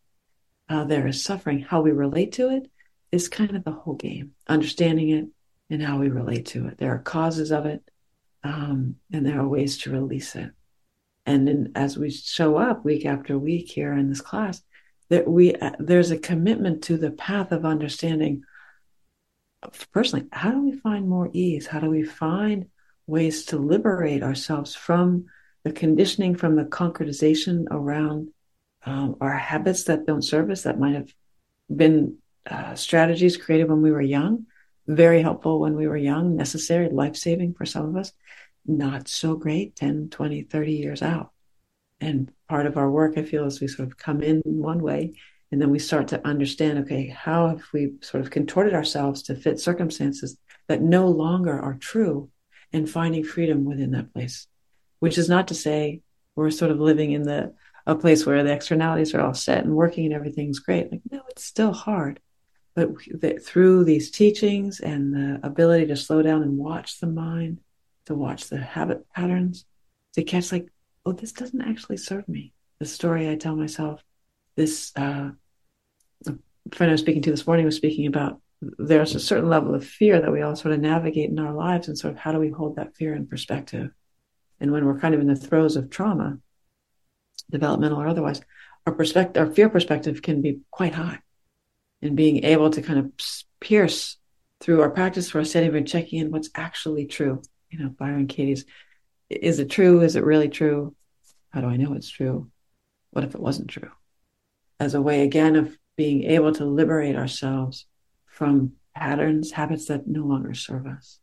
Uh, 0.68 0.85
there 0.85 1.07
is 1.07 1.22
suffering. 1.22 1.61
How 1.61 1.81
we 1.81 1.90
relate 1.92 2.33
to 2.33 2.51
it 2.51 2.70
is 3.12 3.29
kind 3.29 3.55
of 3.55 3.64
the 3.64 3.72
whole 3.72 3.94
game, 3.94 4.33
understanding 4.48 5.11
it 5.11 5.27
and 5.70 5.83
how 5.83 5.98
we 5.98 6.09
relate 6.09 6.46
to 6.46 6.66
it. 6.66 6.79
There 6.79 6.94
are 6.94 6.98
causes 6.98 7.51
of 7.51 7.66
it, 7.66 7.83
um, 8.44 8.96
and 9.12 9.27
there 9.27 9.40
are 9.40 9.48
ways 9.48 9.79
to 9.79 9.92
release 9.92 10.35
it. 10.35 10.51
And 11.27 11.46
then 11.46 11.72
as 11.74 11.98
we 11.98 12.11
show 12.11 12.57
up 12.57 12.85
week 12.85 13.05
after 13.05 13.38
week 13.38 13.70
here 13.70 13.92
in 13.92 14.09
this 14.09 14.22
class, 14.22 14.62
that 15.11 15.27
we 15.27 15.55
uh, 15.55 15.73
there's 15.79 16.11
a 16.11 16.18
commitment 16.18 16.83
to 16.85 16.97
the 16.97 17.11
path 17.11 17.53
of 17.53 17.64
understanding. 17.64 18.42
Personally 19.92 20.27
how 20.33 20.53
do 20.53 20.62
we 20.62 20.77
find 20.77 21.09
more 21.09 21.31
ease? 21.33 21.66
How 21.66 21.81
do 21.81 21.90
we 21.90 22.05
find 22.05 22.66
ways 23.07 23.47
to 23.47 23.59
liberate 23.59 24.23
ourselves 24.23 24.75
from 24.75 25.27
the 25.64 25.72
conditioning 25.72 26.37
from 26.37 26.57
the 26.57 26.64
concretization 26.64 27.66
around 27.70 28.28
um, 28.85 29.16
our 29.20 29.37
habits 29.37 29.85
that 29.85 30.07
don't 30.07 30.22
serve 30.22 30.51
us 30.51 30.62
that 30.62 30.78
might 30.78 30.95
have 30.95 31.12
been 31.74 32.18
uh, 32.49 32.74
strategies 32.74 33.37
created 33.37 33.68
when 33.68 33.83
we 33.83 33.91
were 33.91 34.01
young 34.01 34.47
very 34.87 35.20
helpful 35.20 35.61
when 35.61 35.74
we 35.74 35.87
were 35.87 35.97
young 35.97 36.37
necessary 36.37 36.89
life-saving 36.89 37.53
for 37.53 37.66
some 37.66 37.87
of 37.87 37.97
us 37.97 38.12
not 38.66 39.09
so 39.09 39.37
great 39.37 39.76
10 39.76 40.09
20 40.09 40.43
30 40.43 40.72
years 40.72 41.03
out 41.03 41.33
and 42.01 42.30
part 42.49 42.66
of 42.66 42.76
our 42.76 42.90
work, 42.90 43.18
I 43.18 43.22
feel, 43.22 43.44
is 43.46 43.61
we 43.61 43.68
sort 43.68 43.88
of 43.88 43.96
come 43.96 44.22
in 44.22 44.40
one 44.44 44.82
way 44.82 45.14
and 45.51 45.61
then 45.61 45.70
we 45.70 45.78
start 45.78 46.09
to 46.09 46.26
understand 46.26 46.78
okay, 46.80 47.09
how 47.09 47.49
have 47.49 47.62
we 47.72 47.92
sort 48.03 48.22
of 48.22 48.30
contorted 48.30 48.74
ourselves 48.74 49.22
to 49.24 49.34
fit 49.34 49.59
circumstances 49.59 50.38
that 50.68 50.82
no 50.82 51.09
longer 51.09 51.59
are 51.59 51.74
true 51.74 52.30
and 52.72 52.88
finding 52.88 53.24
freedom 53.24 53.64
within 53.64 53.92
that 53.92 54.12
place, 54.12 54.46
which 55.01 55.16
is 55.16 55.28
not 55.28 55.49
to 55.49 55.55
say 55.55 56.03
we're 56.36 56.51
sort 56.51 56.70
of 56.70 56.80
living 56.80 57.12
in 57.12 57.22
the 57.22 57.55
a 57.88 57.94
place 57.94 58.26
where 58.26 58.44
the 58.44 58.53
externalities 58.53 59.14
are 59.14 59.22
all 59.22 59.32
set 59.32 59.64
and 59.64 59.74
working 59.74 60.05
and 60.05 60.14
everything's 60.14 60.59
great. 60.59 60.92
Like, 60.92 61.01
no, 61.11 61.22
it's 61.30 61.44
still 61.44 61.72
hard. 61.72 62.20
But 62.74 62.90
through 63.42 63.84
these 63.84 64.11
teachings 64.11 64.80
and 64.80 65.14
the 65.14 65.40
ability 65.42 65.86
to 65.86 65.96
slow 65.96 66.20
down 66.20 66.42
and 66.42 66.59
watch 66.59 67.01
the 67.01 67.07
mind, 67.07 67.61
to 68.05 68.14
watch 68.14 68.49
the 68.49 68.59
habit 68.59 69.09
patterns, 69.14 69.64
to 70.12 70.22
catch 70.22 70.53
like 70.53 70.68
oh, 71.09 71.13
this 71.13 71.33
doesn't 71.33 71.63
actually 71.63 71.97
serve 71.97 72.29
me. 72.29 72.53
The 72.81 72.87
story 72.87 73.29
I 73.29 73.37
tell 73.37 73.57
myself, 73.57 74.03
this 74.57 74.93
uh, 74.95 75.31
friend 76.73 76.91
I 76.91 76.93
was 76.93 77.01
speaking 77.01 77.23
to 77.23 77.31
this 77.31 77.47
morning 77.47 77.65
was 77.65 77.77
speaking 77.77 78.07
about 78.07 78.41
there's 78.61 79.15
a 79.15 79.21
certain 79.21 79.49
level 79.49 79.75
of 79.75 79.87
fear 79.87 80.21
that 80.21 80.33
we 80.33 80.43
all 80.43 80.57
sort 80.57 80.75
of 80.75 80.81
navigate 80.81 81.31
in 81.31 81.39
our 81.39 81.55
lives, 81.55 81.89
and 81.89 81.97
sort 81.97 82.13
of 82.13 82.19
how 82.19 82.33
do 82.33 82.39
we 82.39 82.51
hold 82.51 82.77
that 82.77 82.95
fear 82.95 83.15
in 83.15 83.27
perspective? 83.27 83.91
And 84.61 84.73
when 84.73 84.85
we're 84.85 84.99
kind 84.99 85.15
of 85.15 85.21
in 85.21 85.29
the 85.29 85.37
throes 85.37 85.77
of 85.77 85.91
trauma, 85.91 86.39
developmental 87.51 88.01
or 88.01 88.09
otherwise, 88.09 88.43
our 88.87 88.93
perspective, 88.93 89.41
our 89.41 89.53
fear 89.53 89.69
perspective 89.69 90.21
can 90.21 90.43
be 90.43 90.61
quite 90.71 90.95
high. 90.95 91.21
And 92.03 92.17
being 92.17 92.45
able 92.45 92.71
to 92.71 92.83
kind 92.83 92.99
of 92.99 93.13
pierce 93.61 94.17
through 94.61 94.83
our 94.83 94.91
practice 94.91 95.31
for 95.31 95.39
our 95.39 95.45
setting 95.45 95.75
and 95.75 95.89
checking 95.89 96.19
in 96.19 96.31
what's 96.31 96.51
actually 96.55 97.07
true. 97.07 97.43
You 97.71 97.79
know, 97.79 97.89
Byron 97.89 98.27
Katie's, 98.27 98.67
is 99.31 99.59
it 99.59 99.71
true? 99.71 100.03
Is 100.03 100.17
it 100.17 100.25
really 100.25 100.49
true? 100.49 100.95
How 101.51 101.61
do 101.61 101.66
I 101.66 101.76
know 101.76 101.94
it's 101.94 102.11
true? 102.11 102.51
What 103.11 103.24
if 103.24 103.34
it 103.34 103.40
wasn't 103.40 103.68
true? 103.68 103.90
As 104.80 104.94
a 104.94 105.03
way, 105.03 105.22
again, 105.22 105.57
of 105.57 105.76
being 105.96 106.24
able 106.24 106.53
to 106.53 106.64
liberate 106.64 107.16
ourselves 107.16 107.86
from 108.26 108.72
patterns, 108.94 109.51
habits 109.51 109.86
that 109.86 110.07
no 110.07 110.24
longer 110.24 110.55
serve 110.55 110.86
us. 110.86 111.18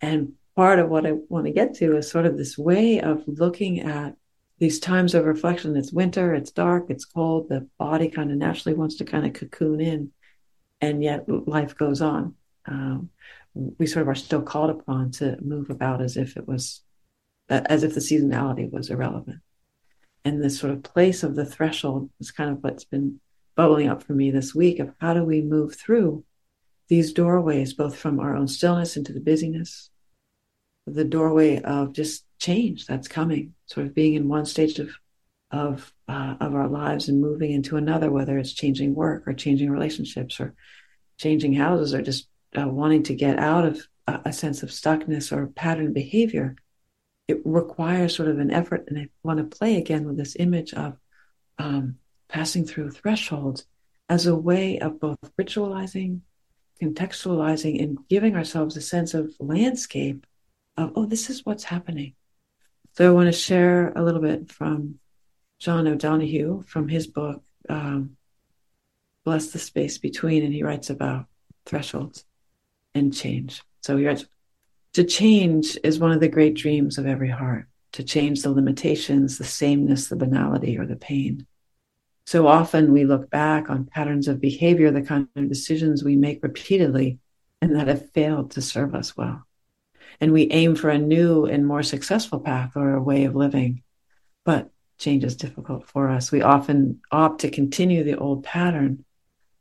And 0.00 0.32
part 0.56 0.78
of 0.78 0.88
what 0.88 1.06
I 1.06 1.12
want 1.28 1.46
to 1.46 1.52
get 1.52 1.74
to 1.74 1.96
is 1.96 2.10
sort 2.10 2.26
of 2.26 2.36
this 2.36 2.58
way 2.58 3.00
of 3.00 3.22
looking 3.26 3.80
at 3.80 4.16
these 4.58 4.80
times 4.80 5.14
of 5.14 5.24
reflection. 5.24 5.76
It's 5.76 5.92
winter, 5.92 6.34
it's 6.34 6.50
dark, 6.50 6.86
it's 6.88 7.04
cold. 7.04 7.48
The 7.48 7.68
body 7.78 8.08
kind 8.08 8.30
of 8.30 8.36
naturally 8.36 8.76
wants 8.76 8.96
to 8.96 9.04
kind 9.04 9.24
of 9.24 9.32
cocoon 9.32 9.80
in, 9.80 10.10
and 10.80 11.02
yet 11.02 11.28
life 11.28 11.76
goes 11.76 12.02
on. 12.02 12.34
Um, 12.66 13.10
we 13.54 13.86
sort 13.86 14.02
of 14.02 14.08
are 14.08 14.14
still 14.14 14.42
called 14.42 14.70
upon 14.70 15.12
to 15.12 15.38
move 15.40 15.70
about 15.70 16.02
as 16.02 16.16
if 16.16 16.36
it 16.36 16.46
was, 16.46 16.82
as 17.48 17.82
if 17.82 17.94
the 17.94 18.00
seasonality 18.00 18.70
was 18.70 18.90
irrelevant. 18.90 19.40
And 20.24 20.42
this 20.42 20.58
sort 20.58 20.72
of 20.72 20.82
place 20.82 21.22
of 21.22 21.34
the 21.34 21.46
threshold 21.46 22.10
is 22.20 22.30
kind 22.30 22.50
of 22.50 22.62
what's 22.62 22.84
been 22.84 23.20
bubbling 23.54 23.88
up 23.88 24.02
for 24.02 24.12
me 24.12 24.30
this 24.30 24.54
week 24.54 24.78
of 24.78 24.92
how 25.00 25.14
do 25.14 25.24
we 25.24 25.40
move 25.40 25.74
through 25.74 26.24
these 26.88 27.12
doorways, 27.12 27.74
both 27.74 27.96
from 27.96 28.18
our 28.18 28.36
own 28.36 28.48
stillness 28.48 28.96
into 28.96 29.12
the 29.12 29.20
busyness, 29.20 29.90
the 30.86 31.04
doorway 31.04 31.60
of 31.62 31.92
just 31.92 32.24
change 32.38 32.86
that's 32.86 33.08
coming, 33.08 33.54
sort 33.66 33.86
of 33.86 33.94
being 33.94 34.14
in 34.14 34.28
one 34.28 34.46
stage 34.46 34.78
of 34.78 34.90
of 35.50 35.94
uh, 36.08 36.36
of 36.40 36.54
our 36.54 36.68
lives 36.68 37.08
and 37.08 37.20
moving 37.20 37.52
into 37.52 37.76
another, 37.76 38.10
whether 38.10 38.38
it's 38.38 38.52
changing 38.52 38.94
work 38.94 39.26
or 39.26 39.32
changing 39.32 39.70
relationships 39.70 40.40
or 40.40 40.54
changing 41.16 41.54
houses 41.54 41.94
or 41.94 42.02
just 42.02 42.28
uh, 42.58 42.68
wanting 42.68 43.02
to 43.02 43.14
get 43.14 43.38
out 43.38 43.64
of 43.64 43.86
a, 44.06 44.20
a 44.26 44.32
sense 44.32 44.62
of 44.62 44.70
stuckness 44.70 45.34
or 45.34 45.46
pattern 45.48 45.92
behavior. 45.92 46.56
It 47.28 47.42
requires 47.44 48.16
sort 48.16 48.28
of 48.28 48.38
an 48.38 48.50
effort, 48.50 48.86
and 48.88 48.98
I 48.98 49.08
want 49.22 49.38
to 49.38 49.56
play 49.56 49.76
again 49.76 50.06
with 50.06 50.16
this 50.16 50.36
image 50.38 50.72
of 50.72 50.96
um, 51.58 51.98
passing 52.28 52.64
through 52.64 52.90
thresholds 52.90 53.66
as 54.08 54.26
a 54.26 54.34
way 54.34 54.78
of 54.78 54.98
both 54.98 55.18
ritualizing, 55.38 56.20
contextualizing, 56.80 57.82
and 57.82 57.98
giving 58.08 58.34
ourselves 58.34 58.76
a 58.76 58.80
sense 58.80 59.12
of 59.12 59.34
landscape 59.38 60.26
of, 60.78 60.92
oh, 60.96 61.04
this 61.04 61.28
is 61.28 61.44
what's 61.44 61.64
happening. 61.64 62.14
So 62.94 63.06
I 63.06 63.12
want 63.12 63.26
to 63.26 63.38
share 63.38 63.92
a 63.94 64.02
little 64.02 64.22
bit 64.22 64.50
from 64.50 64.98
John 65.58 65.86
O'Donohue 65.86 66.64
from 66.66 66.88
his 66.88 67.06
book, 67.06 67.42
um, 67.68 68.16
Bless 69.24 69.50
the 69.50 69.58
Space 69.58 69.98
Between, 69.98 70.44
and 70.44 70.54
he 70.54 70.62
writes 70.62 70.88
about 70.88 71.26
thresholds 71.66 72.24
and 72.94 73.12
change. 73.12 73.62
So 73.82 73.96
he 73.96 74.06
writes, 74.06 74.24
to 74.98 75.04
change 75.04 75.78
is 75.82 75.98
one 75.98 76.12
of 76.12 76.20
the 76.20 76.28
great 76.28 76.54
dreams 76.54 76.98
of 76.98 77.06
every 77.06 77.30
heart, 77.30 77.66
to 77.92 78.04
change 78.04 78.42
the 78.42 78.50
limitations, 78.50 79.38
the 79.38 79.44
sameness, 79.44 80.08
the 80.08 80.16
banality, 80.16 80.78
or 80.78 80.86
the 80.86 80.96
pain. 80.96 81.46
So 82.26 82.46
often 82.46 82.92
we 82.92 83.04
look 83.04 83.30
back 83.30 83.70
on 83.70 83.86
patterns 83.86 84.28
of 84.28 84.40
behavior, 84.40 84.90
the 84.90 85.02
kind 85.02 85.28
of 85.34 85.48
decisions 85.48 86.04
we 86.04 86.16
make 86.16 86.42
repeatedly, 86.42 87.18
and 87.62 87.74
that 87.74 87.88
have 87.88 88.12
failed 88.12 88.52
to 88.52 88.62
serve 88.62 88.94
us 88.94 89.16
well 89.16 89.44
and 90.20 90.32
we 90.32 90.50
aim 90.50 90.74
for 90.74 90.90
a 90.90 90.98
new 90.98 91.46
and 91.46 91.66
more 91.66 91.82
successful 91.82 92.40
path 92.40 92.72
or 92.76 92.94
a 92.94 93.02
way 93.02 93.24
of 93.24 93.36
living. 93.36 93.82
But 94.44 94.70
change 94.98 95.24
is 95.24 95.36
difficult 95.36 95.86
for 95.86 96.08
us. 96.08 96.32
We 96.32 96.42
often 96.42 97.00
opt 97.12 97.42
to 97.42 97.50
continue 97.50 98.02
the 98.02 98.18
old 98.18 98.42
pattern 98.42 99.04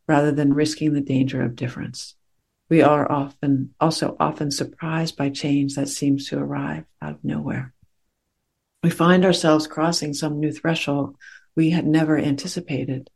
rather 0.07 0.31
than 0.31 0.53
risking 0.53 0.93
the 0.93 1.01
danger 1.01 1.41
of 1.41 1.55
difference. 1.55 2.15
We 2.69 2.81
are 2.81 3.09
often 3.09 3.73
also 3.79 4.15
often 4.19 4.51
surprised 4.51 5.15
by 5.15 5.29
change 5.29 5.75
that 5.75 5.89
seems 5.89 6.27
to 6.29 6.37
arrive 6.37 6.85
out 7.01 7.13
of 7.13 7.23
nowhere. 7.23 7.73
We 8.83 8.89
find 8.89 9.25
ourselves 9.25 9.67
crossing 9.67 10.13
some 10.13 10.39
new 10.39 10.51
threshold 10.51 11.15
we 11.55 11.71
had 11.71 11.87
never 11.87 12.17
anticipated, 12.17 13.09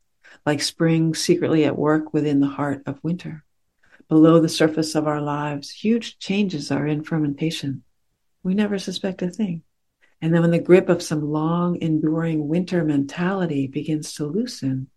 like 0.46 0.62
spring 0.62 1.14
secretly 1.14 1.66
at 1.66 1.78
work 1.78 2.14
within 2.14 2.40
the 2.40 2.48
heart 2.48 2.84
of 2.86 3.04
winter 3.04 3.44
below 4.12 4.42
the 4.42 4.50
surface 4.50 4.94
of 4.94 5.08
our 5.08 5.22
lives, 5.22 5.70
huge 5.70 6.20
changes 6.20 6.70
are 6.70 6.86
in 6.86 7.02
fermentation. 7.02 7.82
We 8.44 8.54
never 8.54 8.78
suspect 8.78 9.22
a 9.22 9.30
thing. 9.30 9.64
And 10.22 10.34
then 10.34 10.42
when 10.42 10.52
the 10.52 10.60
grip 10.60 10.90
of 10.90 11.02
some 11.02 11.32
long 11.32 11.82
enduring 11.82 12.50
winter 12.50 12.84
mentality 12.84 13.68
begins 13.68 14.12
to 14.16 14.26
loosen, 14.26 14.88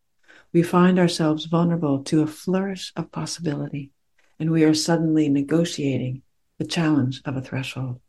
we 0.53 0.65
find 0.65 0.99
ourselves 0.99 1.45
vulnerable 1.45 2.03
to 2.03 2.23
a 2.23 2.27
flourish 2.27 2.93
of 2.97 3.13
possibility, 3.13 3.93
and 4.39 4.51
we 4.51 4.65
are 4.65 4.75
suddenly 4.75 5.29
negotiating 5.29 6.23
the 6.59 6.67
challenge 6.67 7.21
of 7.25 7.37
a 7.37 7.43
threshold. 7.43 8.01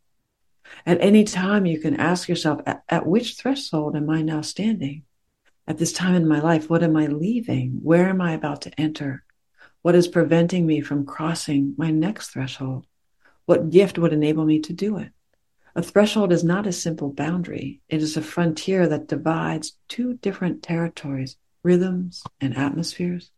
At 0.84 1.00
any 1.00 1.24
time, 1.24 1.66
you 1.66 1.80
can 1.80 1.96
ask 1.96 2.28
yourself, 2.28 2.60
at, 2.66 2.82
at 2.88 3.06
which 3.06 3.36
threshold 3.36 3.96
am 3.96 4.10
I 4.10 4.22
now 4.22 4.40
standing? 4.40 5.02
At 5.68 5.78
this 5.78 5.92
time 5.92 6.14
in 6.14 6.28
my 6.28 6.40
life, 6.40 6.70
what 6.70 6.82
am 6.82 6.96
I 6.96 7.06
leaving? 7.06 7.80
Where 7.82 8.08
am 8.08 8.20
I 8.20 8.32
about 8.32 8.62
to 8.62 8.80
enter? 8.80 9.24
What 9.82 9.94
is 9.94 10.08
preventing 10.08 10.66
me 10.66 10.80
from 10.80 11.06
crossing 11.06 11.74
my 11.76 11.90
next 11.90 12.30
threshold? 12.30 12.86
What 13.44 13.70
gift 13.70 13.98
would 13.98 14.12
enable 14.12 14.44
me 14.44 14.58
to 14.60 14.72
do 14.72 14.98
it? 14.98 15.10
A 15.76 15.82
threshold 15.82 16.32
is 16.32 16.42
not 16.42 16.66
a 16.66 16.72
simple 16.72 17.12
boundary. 17.12 17.80
It 17.88 18.02
is 18.02 18.16
a 18.16 18.22
frontier 18.22 18.88
that 18.88 19.08
divides 19.08 19.76
two 19.88 20.14
different 20.14 20.62
territories, 20.62 21.36
rhythms 21.62 22.24
and 22.40 22.56
atmospheres. 22.56 23.30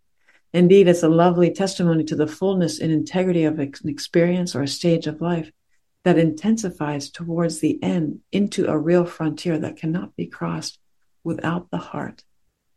Indeed, 0.52 0.88
it's 0.88 1.02
a 1.02 1.08
lovely 1.08 1.52
testimony 1.52 2.04
to 2.04 2.16
the 2.16 2.26
fullness 2.26 2.80
and 2.80 2.90
integrity 2.90 3.44
of 3.44 3.58
an 3.58 3.72
experience 3.84 4.54
or 4.54 4.62
a 4.62 4.68
stage 4.68 5.06
of 5.06 5.20
life 5.20 5.52
that 6.04 6.18
intensifies 6.18 7.10
towards 7.10 7.58
the 7.58 7.82
end 7.82 8.20
into 8.32 8.66
a 8.66 8.78
real 8.78 9.04
frontier 9.04 9.58
that 9.58 9.76
cannot 9.76 10.16
be 10.16 10.26
crossed 10.26 10.78
without 11.22 11.70
the 11.70 11.78
heart 11.78 12.24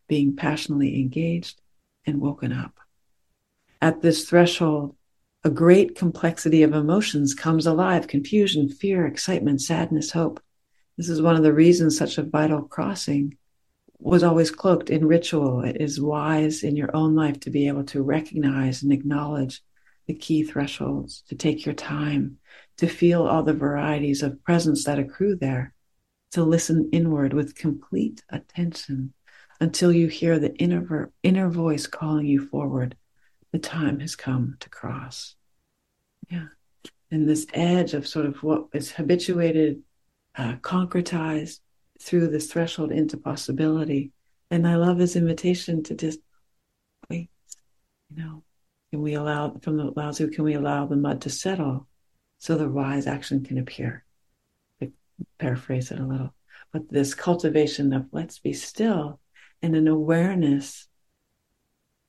being 0.08 0.36
passionately 0.36 1.00
engaged 1.00 1.62
and 2.06 2.20
woken 2.20 2.52
up 2.52 2.82
at 3.82 4.02
this 4.02 4.30
threshold, 4.30 4.96
a 5.44 5.50
great 5.50 5.96
complexity 5.96 6.62
of 6.62 6.74
emotions 6.74 7.34
comes 7.34 7.66
alive 7.66 8.08
confusion, 8.08 8.70
fear, 8.70 9.08
excitement, 9.08 9.62
sadness, 9.62 10.12
hope. 10.12 10.40
This 10.98 11.10
is 11.10 11.22
one 11.22 11.36
of 11.36 11.42
the 11.42 11.54
reasons 11.54 11.98
such 11.98 12.20
a 12.20 12.24
vital 12.24 12.62
crossing 12.62 13.38
was 14.02 14.24
always 14.24 14.50
cloaked 14.50 14.90
in 14.90 15.06
ritual. 15.06 15.62
It 15.62 15.80
is 15.80 16.02
wise 16.02 16.64
in 16.64 16.76
your 16.76 16.94
own 16.96 17.16
life 17.16 17.40
to 17.42 17.52
be 17.52 17.68
able 17.68 17.84
to 17.86 18.02
recognize 18.02 18.82
and 18.82 18.92
acknowledge 18.92 19.62
the 20.08 20.16
key 20.16 20.44
thresholds, 20.44 21.24
to 21.30 21.36
take 21.36 21.66
your 21.66 21.76
time, 21.76 22.38
to 22.78 22.88
feel 22.88 23.28
all 23.28 23.44
the 23.44 23.54
varieties 23.54 24.24
of 24.24 24.44
presence 24.44 24.84
that 24.86 24.98
accrue 24.98 25.36
there, 25.36 25.74
to 26.32 26.44
listen 26.44 26.90
inward 26.92 27.34
with 27.34 27.56
complete 27.56 28.24
attention 28.30 29.14
until 29.60 29.92
you 29.92 30.08
hear 30.08 30.40
the 30.40 30.56
inner, 30.56 31.12
inner 31.22 31.50
voice 31.50 31.86
calling 31.86 32.26
you 32.26 32.48
forward 32.48 32.96
the 33.52 33.60
time 33.60 34.00
has 34.00 34.16
come 34.16 34.56
to 34.62 34.70
cross. 34.70 35.36
Yeah. 36.30 36.48
And 37.12 37.28
this 37.30 37.46
edge 37.54 37.94
of 37.94 38.08
sort 38.08 38.26
of 38.26 38.42
what 38.42 38.68
is 38.74 38.92
habituated, 38.92 39.84
uh, 40.36 40.56
concretized 40.62 41.60
through 42.02 42.28
this 42.28 42.52
threshold 42.52 42.92
into 42.92 43.18
possibility. 43.18 44.12
And 44.50 44.68
I 44.68 44.76
love 44.76 44.98
his 44.98 45.16
invitation 45.16 45.84
to 45.84 45.96
just 45.96 46.20
wait, 47.10 47.30
you 48.10 48.24
know, 48.24 48.44
can 48.92 49.02
we 49.02 49.14
allow, 49.14 49.58
from 49.62 49.78
the 49.78 49.92
Lao 49.96 50.12
Tzu, 50.12 50.30
can 50.32 50.44
we 50.44 50.54
allow 50.54 50.86
the 50.86 50.98
mud 50.98 51.22
to 51.22 51.30
settle 51.30 51.88
so 52.40 52.56
the 52.56 52.68
wise 52.68 53.08
action 53.08 53.44
can 53.44 53.58
appear? 53.58 54.04
I 54.82 54.92
paraphrase 55.40 55.92
it 55.92 56.00
a 56.00 56.06
little. 56.06 56.34
But 56.74 56.90
this 56.90 57.14
cultivation 57.14 57.94
of 57.94 58.08
let's 58.12 58.40
be 58.40 58.54
still 58.54 59.20
and 59.62 59.76
an 59.76 59.88
awareness 59.88 60.88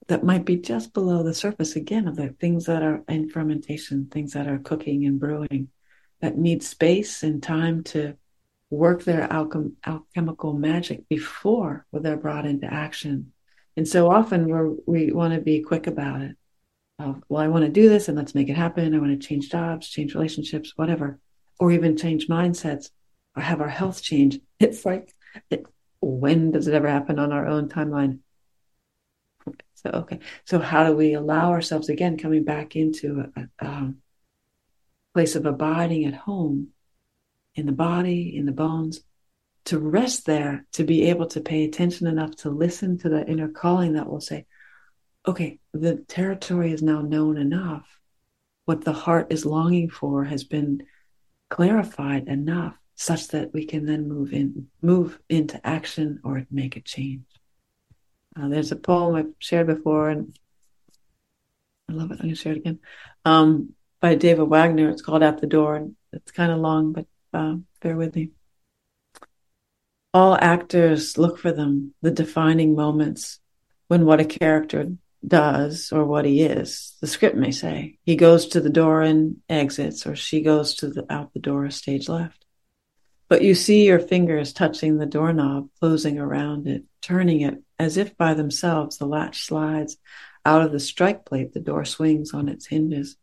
that 0.08 0.24
might 0.24 0.44
be 0.44 0.56
just 0.56 0.92
below 0.92 1.22
the 1.22 1.34
surface 1.34 1.76
again 1.76 2.08
of 2.08 2.16
the 2.16 2.30
things 2.40 2.66
that 2.66 2.82
are 2.82 3.04
in 3.08 3.28
fermentation, 3.28 4.06
things 4.06 4.32
that 4.32 4.48
are 4.48 4.58
cooking 4.58 5.04
and 5.06 5.20
brewing, 5.20 5.68
that 6.20 6.36
need 6.36 6.62
space 6.62 7.22
and 7.22 7.42
time 7.42 7.84
to 7.84 8.16
work 8.72 9.04
their 9.04 9.28
alchem- 9.28 9.74
alchemical 9.86 10.54
magic 10.54 11.06
before 11.08 11.86
they're 11.92 12.16
brought 12.16 12.46
into 12.46 12.72
action. 12.72 13.30
And 13.76 13.86
so 13.86 14.10
often 14.10 14.48
we 14.86 15.04
we 15.06 15.12
want 15.12 15.34
to 15.34 15.40
be 15.40 15.60
quick 15.60 15.86
about 15.86 16.22
it. 16.22 16.36
well, 16.98 17.42
I 17.42 17.48
want 17.48 17.64
to 17.66 17.70
do 17.70 17.88
this 17.90 18.08
and 18.08 18.16
let's 18.16 18.34
make 18.34 18.48
it 18.48 18.56
happen. 18.56 18.94
I 18.94 18.98
want 18.98 19.20
to 19.20 19.26
change 19.26 19.50
jobs, 19.50 19.88
change 19.88 20.14
relationships, 20.14 20.72
whatever, 20.76 21.18
or 21.60 21.70
even 21.70 21.98
change 21.98 22.28
mindsets 22.28 22.90
or 23.36 23.42
have 23.42 23.60
our 23.60 23.68
health 23.68 24.02
change. 24.02 24.40
It's 24.58 24.86
like, 24.86 25.14
it, 25.50 25.66
when 26.00 26.52
does 26.52 26.66
it 26.66 26.74
ever 26.74 26.88
happen 26.88 27.18
on 27.18 27.32
our 27.32 27.46
own 27.46 27.68
timeline? 27.68 28.20
So, 29.74 29.90
okay. 29.90 30.20
So, 30.44 30.60
how 30.60 30.86
do 30.86 30.96
we 30.96 31.14
allow 31.14 31.50
ourselves 31.50 31.88
again 31.88 32.16
coming 32.16 32.44
back 32.44 32.76
into 32.76 33.24
a, 33.36 33.40
a 33.40 33.66
um, 33.66 33.96
place 35.14 35.34
of 35.36 35.44
abiding 35.44 36.04
at 36.06 36.14
home 36.14 36.68
in 37.54 37.66
the 37.66 37.72
body, 37.72 38.36
in 38.36 38.46
the 38.46 38.52
bones, 38.52 39.00
to 39.66 39.78
rest 39.78 40.26
there, 40.26 40.66
to 40.72 40.84
be 40.84 41.08
able 41.08 41.26
to 41.26 41.40
pay 41.40 41.64
attention 41.64 42.06
enough 42.06 42.34
to 42.36 42.50
listen 42.50 42.98
to 42.98 43.08
the 43.08 43.26
inner 43.26 43.48
calling 43.48 43.92
that 43.92 44.08
will 44.08 44.20
say, 44.20 44.46
okay, 45.26 45.58
the 45.72 45.96
territory 46.08 46.72
is 46.72 46.82
now 46.82 47.00
known 47.00 47.36
enough. 47.36 47.86
What 48.64 48.84
the 48.84 48.92
heart 48.92 49.28
is 49.30 49.46
longing 49.46 49.88
for 49.90 50.24
has 50.24 50.44
been 50.44 50.82
clarified 51.50 52.28
enough 52.28 52.76
such 52.94 53.28
that 53.28 53.52
we 53.52 53.66
can 53.66 53.86
then 53.86 54.08
move 54.08 54.32
in, 54.32 54.68
move 54.80 55.18
into 55.28 55.64
action 55.66 56.20
or 56.24 56.46
make 56.50 56.76
a 56.76 56.80
change. 56.80 57.24
Uh, 58.36 58.48
there's 58.48 58.72
a 58.72 58.76
poem 58.76 59.14
I've 59.14 59.34
shared 59.38 59.66
before, 59.66 60.08
and 60.08 60.36
I 61.88 61.92
love 61.92 62.10
it. 62.10 62.14
I'm 62.14 62.26
going 62.26 62.30
to 62.30 62.34
share 62.34 62.52
it 62.52 62.58
again. 62.58 62.80
Um, 63.24 63.74
by 64.02 64.16
David 64.16 64.42
Wagoner. 64.42 64.90
It's 64.90 65.00
called 65.00 65.22
At 65.22 65.40
the 65.40 65.46
Door, 65.46 65.76
and 65.76 65.96
it's 66.12 66.32
kind 66.32 66.52
of 66.52 66.58
long, 66.58 66.92
but 66.92 67.06
uh, 67.32 67.56
bear 67.80 67.96
with 67.96 68.14
me. 68.16 68.30
all 70.14 70.36
actors 70.40 71.16
look 71.16 71.38
for 71.38 71.52
them, 71.52 71.94
the 72.02 72.10
defining 72.10 72.74
moments 72.74 73.40
when 73.88 74.04
what 74.04 74.20
a 74.20 74.24
character 74.24 74.88
does 75.26 75.92
or 75.92 76.04
what 76.04 76.24
he 76.24 76.42
is. 76.42 76.96
The 77.00 77.06
script 77.06 77.36
may 77.36 77.50
say 77.50 77.98
he 78.04 78.16
goes 78.16 78.48
to 78.48 78.60
the 78.60 78.70
door 78.70 79.02
and 79.02 79.36
exits, 79.48 80.06
or 80.06 80.16
she 80.16 80.42
goes 80.42 80.74
to 80.76 80.88
the 80.88 81.10
out 81.12 81.32
the 81.32 81.40
door 81.40 81.70
stage 81.70 82.08
left. 82.08 82.44
But 83.28 83.42
you 83.42 83.54
see 83.54 83.86
your 83.86 84.00
fingers 84.00 84.52
touching 84.52 84.98
the 84.98 85.06
doorknob, 85.06 85.68
closing 85.80 86.18
around 86.18 86.66
it, 86.66 86.84
turning 87.00 87.40
it 87.40 87.62
as 87.78 87.96
if 87.96 88.16
by 88.16 88.34
themselves. 88.34 88.98
The 88.98 89.06
latch 89.06 89.46
slides 89.46 89.96
out 90.44 90.62
of 90.62 90.72
the 90.72 90.80
strike 90.80 91.24
plate, 91.24 91.54
the 91.54 91.60
door 91.60 91.84
swings 91.86 92.34
on 92.34 92.48
its 92.48 92.66
hinges, 92.66 93.16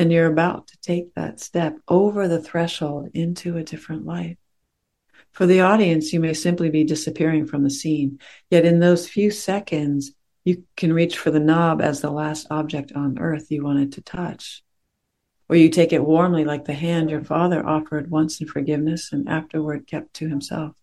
and 0.00 0.10
you're 0.10 0.32
about 0.32 0.66
to 0.66 0.78
take 0.80 1.14
that 1.14 1.38
step 1.40 1.76
over 1.86 2.26
the 2.26 2.40
threshold 2.40 3.10
into 3.12 3.58
a 3.58 3.62
different 3.62 4.06
life. 4.06 4.38
For 5.30 5.44
the 5.44 5.60
audience, 5.60 6.10
you 6.10 6.20
may 6.20 6.32
simply 6.32 6.70
be 6.70 6.84
disappearing 6.84 7.46
from 7.46 7.64
the 7.64 7.70
scene. 7.70 8.18
Yet 8.48 8.64
in 8.64 8.80
those 8.80 9.06
few 9.06 9.30
seconds, 9.30 10.12
you 10.42 10.64
can 10.74 10.94
reach 10.94 11.18
for 11.18 11.30
the 11.30 11.38
knob 11.38 11.82
as 11.82 12.00
the 12.00 12.10
last 12.10 12.46
object 12.50 12.92
on 12.92 13.18
earth 13.18 13.50
you 13.50 13.62
wanted 13.62 13.92
to 13.92 14.00
touch. 14.00 14.62
Or 15.50 15.56
you 15.56 15.68
take 15.68 15.92
it 15.92 16.02
warmly 16.02 16.46
like 16.46 16.64
the 16.64 16.72
hand 16.72 17.10
your 17.10 17.22
father 17.22 17.64
offered 17.64 18.10
once 18.10 18.40
in 18.40 18.46
forgiveness 18.46 19.12
and 19.12 19.28
afterward 19.28 19.86
kept 19.86 20.14
to 20.14 20.30
himself. 20.30 20.76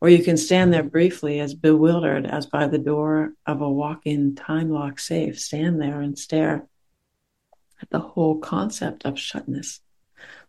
Or 0.00 0.08
you 0.08 0.22
can 0.22 0.36
stand 0.36 0.72
there 0.72 0.84
briefly 0.84 1.40
as 1.40 1.52
bewildered 1.52 2.26
as 2.26 2.46
by 2.46 2.68
the 2.68 2.78
door 2.78 3.32
of 3.44 3.60
a 3.60 3.68
walk 3.68 4.02
in 4.04 4.36
time 4.36 4.70
lock 4.70 5.00
safe, 5.00 5.40
stand 5.40 5.82
there 5.82 6.00
and 6.00 6.16
stare 6.16 6.68
at 7.80 7.90
the 7.90 8.00
whole 8.00 8.38
concept 8.38 9.04
of 9.04 9.18
shutness, 9.18 9.80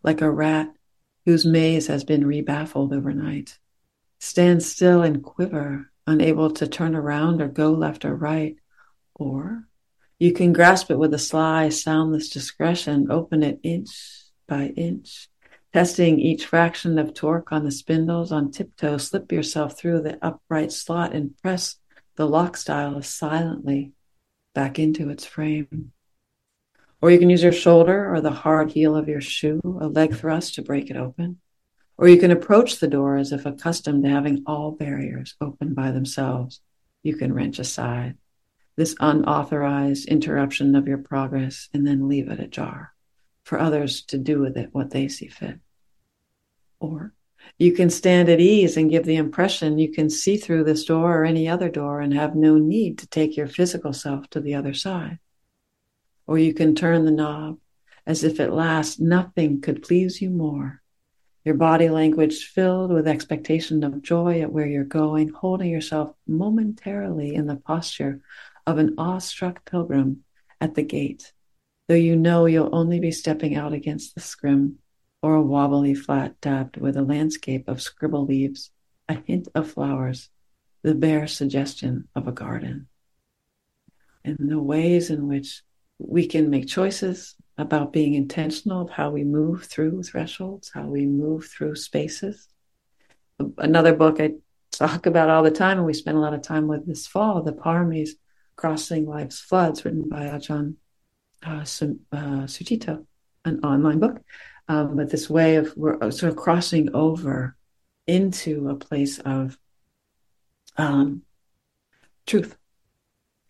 like 0.02 0.20
a 0.20 0.30
rat 0.30 0.68
whose 1.24 1.46
maze 1.46 1.86
has 1.86 2.04
been 2.04 2.24
rebaffled 2.24 2.94
overnight. 2.94 3.58
Stand 4.18 4.62
still 4.62 5.02
and 5.02 5.22
quiver, 5.22 5.90
unable 6.06 6.50
to 6.50 6.66
turn 6.66 6.94
around 6.94 7.40
or 7.40 7.48
go 7.48 7.72
left 7.72 8.04
or 8.04 8.14
right. 8.14 8.56
Or 9.14 9.66
you 10.18 10.32
can 10.32 10.52
grasp 10.52 10.90
it 10.90 10.98
with 10.98 11.14
a 11.14 11.18
sly, 11.18 11.68
soundless 11.68 12.28
discretion, 12.28 13.10
open 13.10 13.42
it 13.42 13.60
inch 13.62 13.90
by 14.46 14.66
inch, 14.76 15.28
testing 15.72 16.20
each 16.20 16.46
fraction 16.46 16.98
of 16.98 17.14
torque 17.14 17.52
on 17.52 17.64
the 17.64 17.70
spindles 17.70 18.32
on 18.32 18.50
tiptoe, 18.50 18.98
slip 18.98 19.32
yourself 19.32 19.78
through 19.78 20.02
the 20.02 20.18
upright 20.24 20.72
slot 20.72 21.14
and 21.14 21.36
press 21.38 21.76
the 22.16 22.26
lock 22.26 22.56
stylus 22.56 23.08
silently 23.08 23.92
back 24.54 24.78
into 24.78 25.08
its 25.08 25.24
frame. 25.24 25.92
Or 27.02 27.10
you 27.10 27.18
can 27.18 27.30
use 27.30 27.42
your 27.42 27.52
shoulder 27.52 28.14
or 28.14 28.20
the 28.20 28.30
hard 28.30 28.70
heel 28.70 28.94
of 28.94 29.08
your 29.08 29.20
shoe, 29.20 29.60
a 29.80 29.88
leg 29.88 30.14
thrust 30.14 30.54
to 30.54 30.62
break 30.62 30.88
it 30.88 30.96
open. 30.96 31.40
Or 31.98 32.06
you 32.06 32.16
can 32.16 32.30
approach 32.30 32.78
the 32.78 32.86
door 32.86 33.16
as 33.16 33.32
if 33.32 33.44
accustomed 33.44 34.04
to 34.04 34.10
having 34.10 34.44
all 34.46 34.70
barriers 34.70 35.34
open 35.40 35.74
by 35.74 35.90
themselves. 35.90 36.60
You 37.02 37.16
can 37.16 37.32
wrench 37.32 37.58
aside 37.58 38.16
this 38.76 38.94
unauthorized 39.00 40.06
interruption 40.08 40.76
of 40.76 40.86
your 40.86 40.98
progress 40.98 41.68
and 41.74 41.84
then 41.84 42.08
leave 42.08 42.28
it 42.28 42.40
ajar 42.40 42.94
for 43.42 43.58
others 43.58 44.02
to 44.04 44.16
do 44.16 44.38
with 44.38 44.56
it 44.56 44.70
what 44.72 44.90
they 44.90 45.08
see 45.08 45.26
fit. 45.26 45.58
Or 46.78 47.12
you 47.58 47.72
can 47.72 47.90
stand 47.90 48.28
at 48.28 48.40
ease 48.40 48.76
and 48.76 48.90
give 48.90 49.04
the 49.04 49.16
impression 49.16 49.78
you 49.78 49.90
can 49.90 50.08
see 50.08 50.36
through 50.36 50.64
this 50.64 50.84
door 50.84 51.18
or 51.18 51.24
any 51.24 51.48
other 51.48 51.68
door 51.68 52.00
and 52.00 52.14
have 52.14 52.36
no 52.36 52.58
need 52.58 52.98
to 52.98 53.08
take 53.08 53.36
your 53.36 53.48
physical 53.48 53.92
self 53.92 54.30
to 54.30 54.40
the 54.40 54.54
other 54.54 54.72
side 54.72 55.18
or 56.26 56.38
you 56.38 56.54
can 56.54 56.74
turn 56.74 57.04
the 57.04 57.10
knob 57.10 57.58
as 58.06 58.24
if 58.24 58.40
at 58.40 58.52
last 58.52 59.00
nothing 59.00 59.60
could 59.60 59.82
please 59.82 60.20
you 60.20 60.30
more. 60.30 60.82
Your 61.44 61.54
body 61.56 61.88
language 61.88 62.44
filled 62.46 62.92
with 62.92 63.08
expectation 63.08 63.82
of 63.82 64.02
joy 64.02 64.40
at 64.40 64.52
where 64.52 64.66
you're 64.66 64.84
going, 64.84 65.30
holding 65.30 65.70
yourself 65.70 66.14
momentarily 66.26 67.34
in 67.34 67.46
the 67.46 67.56
posture 67.56 68.20
of 68.66 68.78
an 68.78 68.94
awestruck 68.96 69.64
pilgrim 69.64 70.22
at 70.60 70.74
the 70.74 70.82
gate, 70.82 71.32
though 71.88 71.94
you 71.94 72.14
know 72.14 72.46
you'll 72.46 72.74
only 72.74 73.00
be 73.00 73.10
stepping 73.10 73.56
out 73.56 73.72
against 73.72 74.14
the 74.14 74.20
scrim 74.20 74.78
or 75.20 75.34
a 75.34 75.42
wobbly 75.42 75.94
flat 75.94 76.40
dabbed 76.40 76.76
with 76.76 76.96
a 76.96 77.02
landscape 77.02 77.68
of 77.68 77.82
scribble 77.82 78.24
leaves, 78.24 78.70
a 79.08 79.14
hint 79.14 79.48
of 79.54 79.70
flowers, 79.70 80.28
the 80.82 80.94
bare 80.94 81.26
suggestion 81.26 82.08
of 82.14 82.26
a 82.26 82.32
garden. 82.32 82.88
And 84.24 84.36
the 84.38 84.60
ways 84.60 85.10
in 85.10 85.26
which 85.26 85.62
we 86.06 86.26
can 86.26 86.50
make 86.50 86.66
choices 86.68 87.34
about 87.58 87.92
being 87.92 88.14
intentional 88.14 88.82
of 88.82 88.90
how 88.90 89.10
we 89.10 89.24
move 89.24 89.64
through 89.64 90.02
thresholds, 90.02 90.70
how 90.72 90.86
we 90.86 91.06
move 91.06 91.46
through 91.46 91.76
spaces. 91.76 92.48
Another 93.58 93.94
book 93.94 94.20
I 94.20 94.32
talk 94.70 95.06
about 95.06 95.30
all 95.30 95.42
the 95.42 95.50
time, 95.50 95.78
and 95.78 95.86
we 95.86 95.92
spend 95.94 96.16
a 96.16 96.20
lot 96.20 96.34
of 96.34 96.42
time 96.42 96.66
with 96.66 96.86
this 96.86 97.06
fall, 97.06 97.42
The 97.42 97.52
Paramis 97.52 98.10
Crossing 98.56 99.06
Life's 99.06 99.40
Floods, 99.40 99.84
written 99.84 100.08
by 100.08 100.26
Ajahn 100.26 100.76
uh, 101.44 101.64
Su- 101.64 102.00
uh, 102.12 102.46
an 103.44 103.60
online 103.64 103.98
book. 103.98 104.20
Um, 104.68 104.96
but 104.96 105.10
this 105.10 105.28
way 105.28 105.56
of 105.56 105.76
we're 105.76 106.10
sort 106.10 106.30
of 106.30 106.36
crossing 106.36 106.94
over 106.94 107.56
into 108.06 108.68
a 108.68 108.76
place 108.76 109.18
of 109.18 109.58
um, 110.76 111.22
truth, 112.26 112.56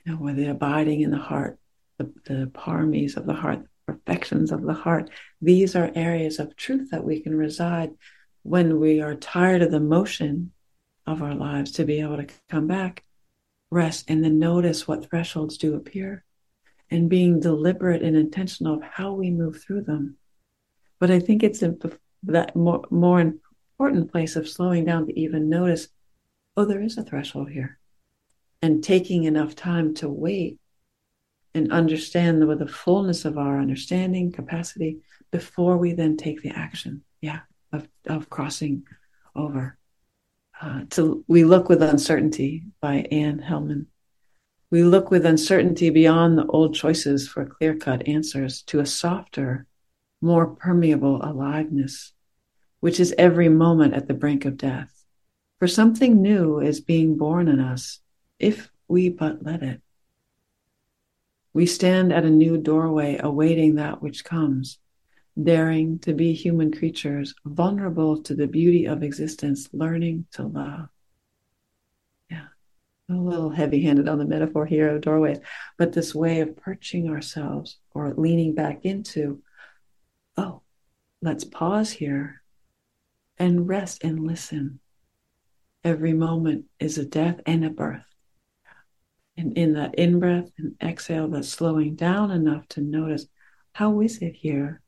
you 0.04 0.12
know, 0.12 0.18
where 0.18 0.34
the 0.34 0.50
abiding 0.50 1.02
in 1.02 1.10
the 1.10 1.18
heart 1.18 1.58
the, 1.98 2.12
the 2.26 3.16
of 3.16 3.26
the 3.26 3.34
heart, 3.34 3.62
the 3.62 3.92
perfections 3.92 4.52
of 4.52 4.62
the 4.62 4.74
heart. 4.74 5.10
These 5.40 5.76
are 5.76 5.90
areas 5.94 6.38
of 6.38 6.56
truth 6.56 6.90
that 6.90 7.04
we 7.04 7.20
can 7.20 7.36
reside 7.36 7.90
when 8.42 8.80
we 8.80 9.00
are 9.00 9.14
tired 9.14 9.62
of 9.62 9.70
the 9.70 9.80
motion 9.80 10.52
of 11.06 11.22
our 11.22 11.34
lives 11.34 11.72
to 11.72 11.84
be 11.84 12.00
able 12.00 12.16
to 12.16 12.26
come 12.48 12.66
back, 12.66 13.04
rest, 13.70 14.04
and 14.08 14.22
then 14.24 14.38
notice 14.38 14.86
what 14.86 15.08
thresholds 15.08 15.56
do 15.56 15.74
appear 15.74 16.24
and 16.90 17.08
being 17.08 17.40
deliberate 17.40 18.02
and 18.02 18.16
intentional 18.16 18.74
of 18.74 18.82
how 18.82 19.12
we 19.12 19.30
move 19.30 19.62
through 19.62 19.82
them. 19.82 20.16
But 20.98 21.10
I 21.10 21.20
think 21.20 21.42
it's 21.42 21.64
that 22.24 22.54
more, 22.54 22.84
more 22.90 23.20
important 23.20 24.12
place 24.12 24.36
of 24.36 24.48
slowing 24.48 24.84
down 24.84 25.06
to 25.06 25.18
even 25.18 25.48
notice, 25.48 25.88
oh, 26.56 26.64
there 26.64 26.82
is 26.82 26.98
a 26.98 27.02
threshold 27.02 27.50
here. 27.50 27.78
And 28.60 28.84
taking 28.84 29.24
enough 29.24 29.56
time 29.56 29.94
to 29.94 30.08
wait 30.08 30.58
and 31.54 31.72
understand 31.72 32.46
with 32.46 32.58
the 32.58 32.66
fullness 32.66 33.24
of 33.24 33.38
our 33.38 33.58
understanding 33.58 34.32
capacity 34.32 34.98
before 35.30 35.76
we 35.76 35.92
then 35.92 36.16
take 36.16 36.42
the 36.42 36.50
action 36.50 37.02
yeah 37.20 37.40
of, 37.72 37.88
of 38.06 38.28
crossing 38.30 38.84
over. 39.34 39.76
Uh, 40.60 40.82
to 40.90 41.24
we 41.26 41.44
look 41.44 41.68
with 41.68 41.82
uncertainty 41.82 42.64
by 42.80 43.06
Anne 43.10 43.38
Hillman. 43.38 43.86
We 44.70 44.84
look 44.84 45.10
with 45.10 45.26
uncertainty 45.26 45.90
beyond 45.90 46.38
the 46.38 46.46
old 46.46 46.74
choices 46.74 47.28
for 47.28 47.44
clear-cut 47.44 48.08
answers 48.08 48.62
to 48.62 48.80
a 48.80 48.86
softer 48.86 49.66
more 50.20 50.46
permeable 50.46 51.20
aliveness 51.22 52.12
which 52.82 52.98
is 52.98 53.14
every 53.16 53.48
moment 53.48 53.94
at 53.94 54.08
the 54.08 54.14
brink 54.14 54.44
of 54.44 54.56
death. 54.56 55.04
For 55.60 55.68
something 55.68 56.20
new 56.20 56.58
is 56.58 56.80
being 56.80 57.16
born 57.16 57.46
in 57.46 57.60
us 57.60 58.00
if 58.40 58.72
we 58.88 59.08
but 59.08 59.44
let 59.44 59.62
it 59.62 59.80
we 61.54 61.66
stand 61.66 62.12
at 62.12 62.24
a 62.24 62.30
new 62.30 62.56
doorway 62.56 63.18
awaiting 63.20 63.74
that 63.74 64.02
which 64.02 64.24
comes, 64.24 64.78
daring 65.40 65.98
to 66.00 66.14
be 66.14 66.32
human 66.32 66.72
creatures, 66.72 67.34
vulnerable 67.44 68.22
to 68.22 68.34
the 68.34 68.46
beauty 68.46 68.86
of 68.86 69.02
existence, 69.02 69.68
learning 69.72 70.26
to 70.32 70.44
love. 70.44 70.88
Yeah, 72.30 72.46
a 73.10 73.14
little 73.14 73.50
heavy 73.50 73.82
handed 73.82 74.08
on 74.08 74.18
the 74.18 74.24
metaphor 74.24 74.64
here 74.64 74.94
of 74.94 75.02
doorways, 75.02 75.38
but 75.76 75.92
this 75.92 76.14
way 76.14 76.40
of 76.40 76.56
perching 76.56 77.08
ourselves 77.08 77.78
or 77.92 78.14
leaning 78.14 78.54
back 78.54 78.84
into, 78.84 79.42
oh, 80.36 80.62
let's 81.20 81.44
pause 81.44 81.90
here 81.90 82.42
and 83.38 83.68
rest 83.68 84.04
and 84.04 84.26
listen. 84.26 84.80
Every 85.84 86.12
moment 86.12 86.66
is 86.78 86.96
a 86.96 87.04
death 87.04 87.40
and 87.44 87.64
a 87.64 87.70
birth. 87.70 88.11
And 89.36 89.56
in 89.56 89.74
that 89.74 89.94
in 89.94 90.20
breath 90.20 90.50
and 90.58 90.74
exhale, 90.82 91.28
that 91.28 91.44
slowing 91.44 91.94
down 91.94 92.30
enough 92.30 92.68
to 92.68 92.80
notice 92.80 93.26
how 93.72 94.00
is 94.00 94.18
it 94.18 94.34
here 94.34 94.82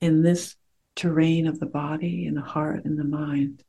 in 0.00 0.22
this 0.22 0.56
terrain 0.94 1.46
of 1.46 1.60
the 1.60 1.66
body 1.66 2.26
and 2.26 2.36
the 2.36 2.42
heart 2.42 2.84
and 2.84 2.98
the 2.98 3.04
mind. 3.04 3.62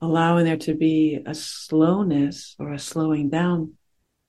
Allowing 0.00 0.44
there 0.44 0.58
to 0.58 0.74
be 0.74 1.22
a 1.24 1.34
slowness 1.34 2.56
or 2.58 2.72
a 2.72 2.78
slowing 2.78 3.30
down 3.30 3.74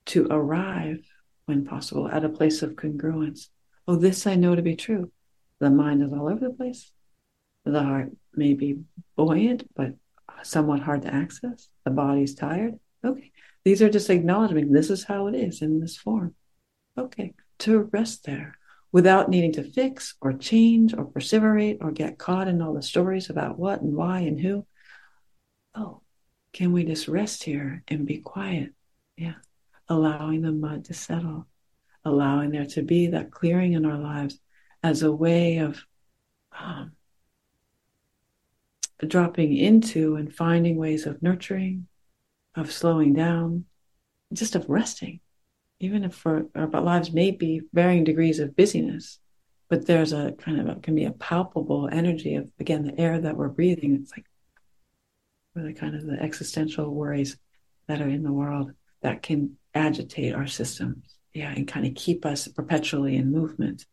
to 0.06 0.26
arrive, 0.30 1.00
when 1.44 1.64
possible, 1.64 2.08
at 2.08 2.24
a 2.24 2.28
place 2.28 2.62
of 2.62 2.76
congruence. 2.76 3.48
Oh, 3.86 3.96
this 3.96 4.26
I 4.26 4.36
know 4.36 4.54
to 4.54 4.62
be 4.62 4.76
true. 4.76 5.12
The 5.58 5.70
mind 5.70 6.02
is 6.02 6.12
all 6.12 6.28
over 6.28 6.48
the 6.48 6.54
place. 6.54 6.92
The 7.64 7.82
heart 7.82 8.10
may 8.34 8.54
be 8.54 8.80
buoyant, 9.16 9.68
but 9.74 9.94
somewhat 10.42 10.80
hard 10.80 11.02
to 11.02 11.12
access. 11.12 11.68
The 11.84 11.90
body's 11.90 12.34
tired. 12.34 12.78
Okay, 13.04 13.32
these 13.66 13.82
are 13.82 13.90
just 13.90 14.10
acknowledging 14.10 14.70
this 14.70 14.90
is 14.90 15.02
how 15.02 15.26
it 15.26 15.34
is 15.34 15.60
in 15.60 15.80
this 15.80 15.96
form. 15.96 16.36
Okay, 16.96 17.34
to 17.58 17.80
rest 17.92 18.24
there 18.24 18.56
without 18.92 19.28
needing 19.28 19.52
to 19.54 19.64
fix 19.64 20.14
or 20.20 20.34
change 20.34 20.94
or 20.94 21.04
perseverate 21.04 21.78
or 21.80 21.90
get 21.90 22.16
caught 22.16 22.46
in 22.46 22.62
all 22.62 22.74
the 22.74 22.80
stories 22.80 23.28
about 23.28 23.58
what 23.58 23.82
and 23.82 23.96
why 23.96 24.20
and 24.20 24.38
who. 24.38 24.64
Oh, 25.74 26.00
can 26.52 26.70
we 26.70 26.84
just 26.84 27.08
rest 27.08 27.42
here 27.42 27.82
and 27.88 28.06
be 28.06 28.18
quiet? 28.18 28.72
Yeah. 29.16 29.34
Allowing 29.88 30.42
the 30.42 30.52
mud 30.52 30.84
to 30.84 30.94
settle, 30.94 31.48
allowing 32.04 32.52
there 32.52 32.66
to 32.66 32.82
be 32.82 33.08
that 33.08 33.32
clearing 33.32 33.72
in 33.72 33.84
our 33.84 33.98
lives 33.98 34.38
as 34.84 35.02
a 35.02 35.10
way 35.10 35.58
of 35.58 35.82
um, 36.56 36.92
dropping 39.04 39.56
into 39.56 40.14
and 40.14 40.32
finding 40.32 40.76
ways 40.76 41.04
of 41.04 41.20
nurturing, 41.20 41.88
of 42.56 42.72
slowing 42.72 43.12
down, 43.12 43.64
just 44.32 44.54
of 44.54 44.68
resting. 44.68 45.20
Even 45.78 46.04
if 46.04 46.14
for 46.14 46.46
our 46.54 46.68
lives 46.80 47.12
may 47.12 47.30
be 47.30 47.60
varying 47.72 48.04
degrees 48.04 48.38
of 48.38 48.56
busyness, 48.56 49.18
but 49.68 49.86
there's 49.86 50.12
a 50.12 50.32
kind 50.32 50.60
of 50.60 50.68
a, 50.68 50.80
can 50.80 50.94
be 50.94 51.04
a 51.04 51.12
palpable 51.12 51.88
energy 51.90 52.36
of 52.36 52.48
again 52.58 52.84
the 52.84 52.98
air 52.98 53.20
that 53.20 53.36
we're 53.36 53.48
breathing. 53.48 53.94
It's 53.94 54.12
like 54.12 54.24
really 55.54 55.74
kind 55.74 55.94
of 55.94 56.06
the 56.06 56.20
existential 56.22 56.94
worries 56.94 57.36
that 57.88 58.00
are 58.00 58.08
in 58.08 58.22
the 58.22 58.32
world 58.32 58.72
that 59.02 59.22
can 59.22 59.56
agitate 59.74 60.34
our 60.34 60.46
systems. 60.46 61.04
Yeah, 61.34 61.50
and 61.50 61.68
kind 61.68 61.86
of 61.86 61.94
keep 61.94 62.24
us 62.24 62.48
perpetually 62.48 63.16
in 63.16 63.30
movement. 63.30 63.84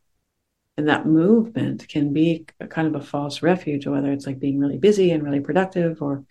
And 0.78 0.88
that 0.88 1.06
movement 1.06 1.88
can 1.90 2.14
be 2.14 2.46
a 2.60 2.68
kind 2.68 2.88
of 2.88 2.96
a 2.96 3.06
false 3.06 3.42
refuge, 3.42 3.86
whether 3.86 4.12
it's 4.12 4.26
like 4.26 4.40
being 4.40 4.60
really 4.60 4.78
busy 4.78 5.12
and 5.12 5.22
really 5.22 5.42
productive 5.42 6.02
or 6.02 6.24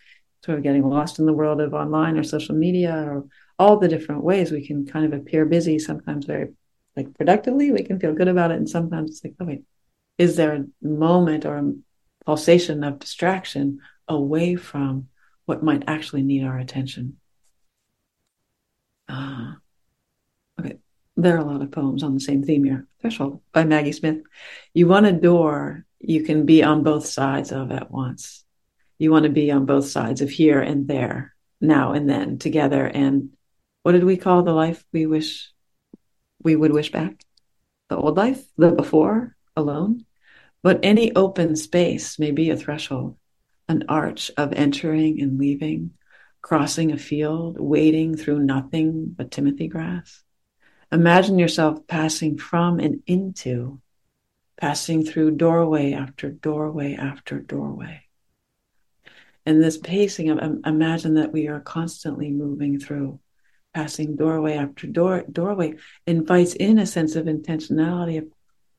sort 0.44 0.58
of 0.58 0.64
getting 0.64 0.88
lost 0.88 1.18
in 1.18 1.26
the 1.26 1.32
world 1.32 1.60
of 1.60 1.74
online 1.74 2.18
or 2.18 2.24
social 2.24 2.54
media 2.54 2.94
or 2.94 3.26
all 3.58 3.78
the 3.78 3.88
different 3.88 4.24
ways 4.24 4.50
we 4.50 4.66
can 4.66 4.86
kind 4.86 5.06
of 5.06 5.18
appear 5.18 5.44
busy, 5.44 5.78
sometimes 5.78 6.24
very 6.26 6.52
like 6.96 7.14
productively, 7.14 7.72
we 7.72 7.82
can 7.82 7.98
feel 7.98 8.12
good 8.12 8.28
about 8.28 8.50
it. 8.50 8.58
And 8.58 8.68
sometimes 8.68 9.10
it's 9.10 9.24
like, 9.24 9.34
oh 9.40 9.44
wait, 9.44 9.64
is 10.18 10.36
there 10.36 10.54
a 10.54 10.64
moment 10.86 11.46
or 11.46 11.56
a 11.56 11.72
pulsation 12.24 12.84
of 12.84 12.98
distraction 12.98 13.80
away 14.08 14.56
from 14.56 15.08
what 15.44 15.62
might 15.62 15.84
actually 15.86 16.22
need 16.22 16.44
our 16.44 16.58
attention. 16.58 17.16
Uh, 19.08 19.54
okay, 20.58 20.78
there 21.16 21.36
are 21.36 21.40
a 21.40 21.44
lot 21.44 21.62
of 21.62 21.70
poems 21.72 22.02
on 22.02 22.14
the 22.14 22.20
same 22.20 22.42
theme 22.42 22.64
here. 22.64 22.86
Threshold 23.00 23.40
by 23.52 23.64
Maggie 23.64 23.92
Smith. 23.92 24.22
You 24.72 24.86
want 24.86 25.06
a 25.06 25.12
door 25.12 25.84
you 25.98 26.22
can 26.22 26.46
be 26.46 26.62
on 26.62 26.82
both 26.82 27.06
sides 27.06 27.52
of 27.52 27.70
at 27.70 27.90
once. 27.90 28.44
You 29.02 29.10
want 29.10 29.24
to 29.24 29.30
be 29.30 29.50
on 29.50 29.66
both 29.66 29.88
sides 29.88 30.20
of 30.20 30.30
here 30.30 30.60
and 30.60 30.86
there, 30.86 31.34
now 31.60 31.90
and 31.90 32.08
then, 32.08 32.38
together. 32.38 32.86
And 32.86 33.30
what 33.82 33.92
did 33.92 34.04
we 34.04 34.16
call 34.16 34.44
the 34.44 34.52
life 34.52 34.84
we 34.92 35.06
wish 35.06 35.50
we 36.40 36.54
would 36.54 36.72
wish 36.72 36.92
back? 36.92 37.20
The 37.88 37.96
old 37.96 38.16
life, 38.16 38.40
the 38.56 38.70
before, 38.70 39.34
alone. 39.56 40.04
But 40.62 40.78
any 40.84 41.12
open 41.16 41.56
space 41.56 42.20
may 42.20 42.30
be 42.30 42.50
a 42.50 42.56
threshold 42.56 43.16
an 43.66 43.86
arch 43.88 44.30
of 44.36 44.52
entering 44.52 45.20
and 45.20 45.36
leaving, 45.36 45.94
crossing 46.40 46.92
a 46.92 46.96
field, 46.96 47.58
wading 47.58 48.16
through 48.16 48.38
nothing 48.38 49.12
but 49.16 49.32
Timothy 49.32 49.66
grass. 49.66 50.22
Imagine 50.92 51.40
yourself 51.40 51.88
passing 51.88 52.38
from 52.38 52.78
and 52.78 53.02
into, 53.08 53.80
passing 54.60 55.04
through 55.04 55.32
doorway 55.32 55.92
after 55.92 56.30
doorway 56.30 56.94
after 56.94 57.40
doorway. 57.40 58.04
And 59.44 59.62
this 59.62 59.78
pacing 59.78 60.30
of 60.30 60.60
imagine 60.64 61.14
that 61.14 61.32
we 61.32 61.48
are 61.48 61.60
constantly 61.60 62.30
moving 62.30 62.78
through, 62.78 63.18
passing 63.74 64.16
doorway 64.16 64.54
after 64.54 64.86
door, 64.86 65.24
doorway, 65.30 65.74
invites 66.06 66.54
in 66.54 66.78
a 66.78 66.86
sense 66.86 67.16
of 67.16 67.26
intentionality 67.26 68.18
of 68.18 68.28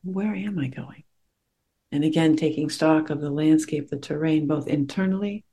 where 0.03 0.33
am 0.33 0.59
I 0.59 0.67
going? 0.67 1.03
And 1.91 2.03
again, 2.03 2.35
taking 2.35 2.69
stock 2.69 3.09
of 3.09 3.21
the 3.21 3.29
landscape, 3.29 3.89
the 3.89 3.97
terrain, 3.97 4.47
both 4.47 4.67
internally, 4.67 5.43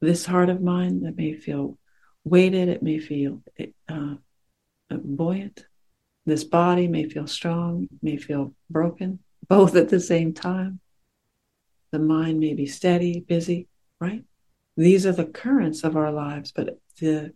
this 0.00 0.26
heart 0.26 0.48
of 0.48 0.60
mine 0.60 1.02
that 1.02 1.16
may 1.16 1.34
feel 1.34 1.78
weighted, 2.24 2.68
it 2.68 2.82
may 2.82 2.98
feel 2.98 3.42
uh, 3.88 4.14
buoyant. 4.90 5.64
This 6.26 6.44
body 6.44 6.86
may 6.86 7.08
feel 7.08 7.26
strong, 7.26 7.88
may 8.02 8.16
feel 8.16 8.54
broken, 8.68 9.20
both 9.48 9.74
at 9.74 9.88
the 9.88 10.00
same 10.00 10.34
time. 10.34 10.80
The 11.92 11.98
mind 11.98 12.40
may 12.40 12.54
be 12.54 12.66
steady, 12.66 13.20
busy, 13.20 13.68
right? 14.00 14.24
These 14.80 15.04
are 15.04 15.12
the 15.12 15.26
currents 15.26 15.84
of 15.84 15.94
our 15.94 16.10
lives, 16.10 16.52
but 16.56 16.80
the 17.00 17.34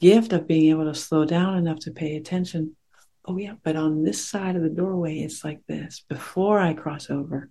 gift 0.00 0.34
of 0.34 0.46
being 0.46 0.68
able 0.68 0.84
to 0.84 0.94
slow 0.94 1.24
down 1.24 1.56
enough 1.56 1.78
to 1.80 1.90
pay 1.90 2.14
attention. 2.14 2.76
Oh, 3.24 3.38
yeah, 3.38 3.54
but 3.62 3.74
on 3.74 4.04
this 4.04 4.22
side 4.22 4.54
of 4.54 4.60
the 4.60 4.68
doorway, 4.68 5.20
it's 5.20 5.42
like 5.42 5.60
this. 5.66 6.04
Before 6.10 6.60
I 6.60 6.74
cross 6.74 7.08
over, 7.08 7.50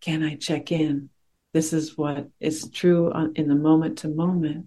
can 0.00 0.24
I 0.24 0.34
check 0.34 0.72
in? 0.72 1.10
This 1.52 1.72
is 1.72 1.96
what 1.96 2.28
is 2.40 2.68
true 2.70 3.12
in 3.36 3.46
the 3.46 3.54
moment 3.54 3.98
to 3.98 4.08
moment. 4.08 4.66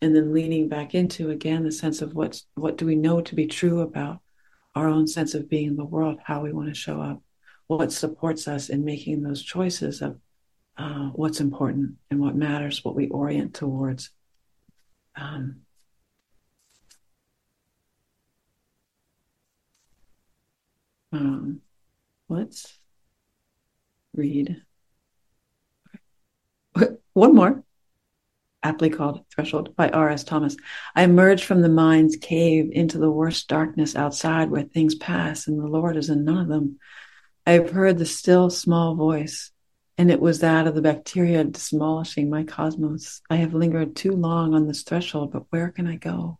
And 0.00 0.14
then 0.14 0.32
leaning 0.32 0.68
back 0.68 0.94
into 0.94 1.30
again 1.30 1.64
the 1.64 1.72
sense 1.72 2.02
of 2.02 2.14
what's 2.14 2.46
what 2.54 2.78
do 2.78 2.86
we 2.86 2.94
know 2.94 3.22
to 3.22 3.34
be 3.34 3.46
true 3.48 3.80
about 3.80 4.20
our 4.76 4.86
own 4.86 5.08
sense 5.08 5.34
of 5.34 5.48
being 5.48 5.66
in 5.66 5.76
the 5.76 5.84
world, 5.84 6.20
how 6.22 6.42
we 6.42 6.52
want 6.52 6.68
to 6.68 6.74
show 6.74 7.02
up, 7.02 7.20
what 7.66 7.90
supports 7.90 8.46
us 8.46 8.68
in 8.68 8.84
making 8.84 9.22
those 9.22 9.42
choices 9.42 10.00
of 10.00 10.20
uh, 10.76 11.10
what's 11.14 11.40
important 11.40 11.96
and 12.10 12.20
what 12.20 12.34
matters, 12.34 12.84
what 12.84 12.94
we 12.94 13.08
orient 13.08 13.54
towards. 13.54 14.10
Um, 15.16 15.62
um, 21.12 21.60
let's 22.28 22.78
read 24.14 24.62
one 27.12 27.34
more, 27.34 27.62
aptly 28.62 28.90
called 28.90 29.24
Threshold 29.34 29.74
by 29.76 29.88
R.S. 29.88 30.24
Thomas. 30.24 30.56
I 30.94 31.02
emerge 31.02 31.44
from 31.44 31.62
the 31.62 31.68
mind's 31.68 32.16
cave 32.16 32.70
into 32.72 32.98
the 32.98 33.10
worst 33.10 33.48
darkness 33.48 33.96
outside 33.96 34.50
where 34.50 34.62
things 34.62 34.94
pass 34.94 35.46
and 35.46 35.58
the 35.58 35.66
Lord 35.66 35.96
is 35.96 36.10
in 36.10 36.24
none 36.24 36.38
of 36.38 36.48
them. 36.48 36.78
I 37.46 37.52
have 37.52 37.70
heard 37.70 37.98
the 37.98 38.06
still 38.06 38.50
small 38.50 38.94
voice, 38.94 39.50
and 40.00 40.10
it 40.10 40.18
was 40.18 40.38
that 40.38 40.66
of 40.66 40.74
the 40.74 40.80
bacteria 40.80 41.44
demolishing 41.44 42.30
my 42.30 42.42
cosmos. 42.42 43.20
I 43.28 43.36
have 43.36 43.52
lingered 43.52 43.94
too 43.94 44.12
long 44.12 44.54
on 44.54 44.66
this 44.66 44.82
threshold, 44.82 45.30
but 45.30 45.44
where 45.50 45.68
can 45.68 45.86
I 45.86 45.96
go? 45.96 46.38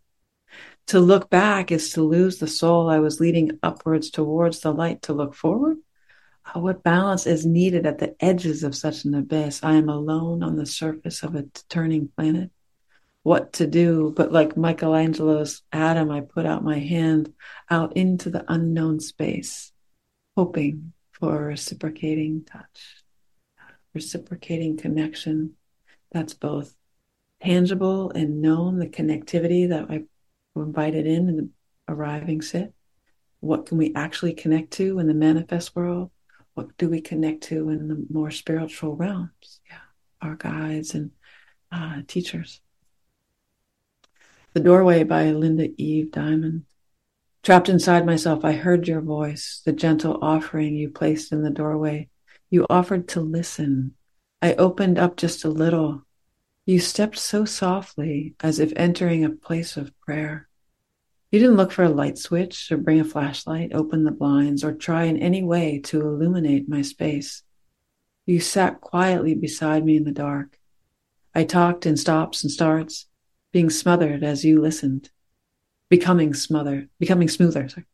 To 0.87 0.99
look 0.99 1.29
back 1.29 1.71
is 1.71 1.91
to 1.91 2.01
lose 2.01 2.39
the 2.39 2.47
soul 2.47 2.89
I 2.89 2.97
was 2.97 3.19
leading 3.19 3.59
upwards 3.61 4.09
towards 4.09 4.61
the 4.61 4.73
light. 4.73 5.03
To 5.03 5.13
look 5.13 5.35
forward 5.35 5.77
ah, 6.43 6.57
what 6.57 6.81
balance 6.81 7.27
is 7.27 7.45
needed 7.45 7.85
at 7.85 7.99
the 7.99 8.15
edges 8.19 8.63
of 8.63 8.75
such 8.75 9.05
an 9.05 9.13
abyss? 9.13 9.59
I 9.61 9.73
am 9.73 9.89
alone 9.89 10.41
on 10.41 10.55
the 10.55 10.65
surface 10.65 11.21
of 11.21 11.35
a 11.35 11.43
turning 11.69 12.07
planet. 12.07 12.49
What 13.21 13.53
to 13.53 13.67
do? 13.67 14.11
But 14.17 14.31
like 14.31 14.57
Michelangelo's 14.57 15.61
Adam, 15.71 16.09
I 16.09 16.21
put 16.21 16.47
out 16.47 16.63
my 16.63 16.79
hand 16.79 17.31
out 17.69 17.95
into 17.95 18.31
the 18.31 18.43
unknown 18.51 19.01
space, 19.01 19.71
hoping 20.35 20.93
for 21.11 21.43
a 21.43 21.45
reciprocating 21.45 22.43
touch, 22.43 23.00
reciprocating 23.93 24.77
connection 24.77 25.55
that's 26.11 26.33
both 26.33 26.75
tangible 27.41 28.11
and 28.11 28.41
known, 28.41 28.79
the 28.79 28.87
connectivity 28.87 29.69
that 29.69 29.89
I 29.89 30.03
invited 30.55 31.07
in 31.07 31.29
in 31.29 31.37
the 31.37 31.49
arriving 31.87 32.41
sit. 32.41 32.73
What 33.39 33.65
can 33.65 33.77
we 33.77 33.93
actually 33.95 34.33
connect 34.33 34.71
to 34.73 34.99
in 34.99 35.07
the 35.07 35.13
manifest 35.13 35.75
world? 35.75 36.11
what 36.53 36.77
do 36.77 36.89
we 36.89 37.01
connect 37.01 37.43
to 37.43 37.69
in 37.69 37.87
the 37.87 38.05
more 38.09 38.31
spiritual 38.31 38.95
realms? 38.95 39.61
Yeah, 39.69 39.77
our 40.21 40.35
guides 40.35 40.93
and 40.93 41.11
uh, 41.71 42.01
teachers. 42.07 42.61
The 44.53 44.59
Doorway 44.59 45.03
by 45.03 45.31
Linda 45.31 45.69
Eve 45.77 46.11
Diamond. 46.11 46.65
Trapped 47.43 47.69
inside 47.69 48.05
myself, 48.05 48.45
I 48.45 48.51
heard 48.51 48.87
your 48.87 49.01
voice, 49.01 49.61
the 49.65 49.71
gentle 49.71 50.19
offering 50.21 50.75
you 50.75 50.89
placed 50.89 51.31
in 51.31 51.41
the 51.41 51.49
doorway. 51.49 52.09
You 52.51 52.67
offered 52.69 53.07
to 53.09 53.21
listen. 53.21 53.93
I 54.41 54.55
opened 54.55 54.99
up 54.99 55.15
just 55.15 55.45
a 55.45 55.49
little. 55.49 56.05
You 56.65 56.81
stepped 56.81 57.17
so 57.17 57.45
softly, 57.45 58.35
as 58.41 58.59
if 58.59 58.73
entering 58.75 59.23
a 59.23 59.29
place 59.29 59.77
of 59.77 59.97
prayer. 60.01 60.49
You 61.31 61.39
didn't 61.39 61.55
look 61.55 61.71
for 61.71 61.83
a 61.83 61.89
light 61.89 62.17
switch 62.17 62.69
or 62.69 62.75
bring 62.75 62.99
a 62.99 63.05
flashlight, 63.05 63.71
open 63.73 64.03
the 64.03 64.11
blinds, 64.11 64.65
or 64.65 64.73
try 64.73 65.05
in 65.05 65.15
any 65.15 65.41
way 65.41 65.79
to 65.85 66.01
illuminate 66.01 66.67
my 66.67 66.81
space. 66.81 67.41
You 68.25 68.41
sat 68.41 68.81
quietly 68.81 69.33
beside 69.33 69.85
me 69.85 69.95
in 69.95 70.03
the 70.03 70.11
dark. 70.11 70.59
I 71.33 71.45
talked 71.45 71.85
in 71.85 71.95
stops 71.95 72.43
and 72.43 72.51
starts, 72.51 73.07
being 73.53 73.69
smothered 73.69 74.25
as 74.25 74.43
you 74.43 74.59
listened, 74.59 75.09
becoming 75.87 76.33
smothered, 76.33 76.89
becoming 76.99 77.29
smoother. 77.29 77.69
Sorry. 77.69 77.85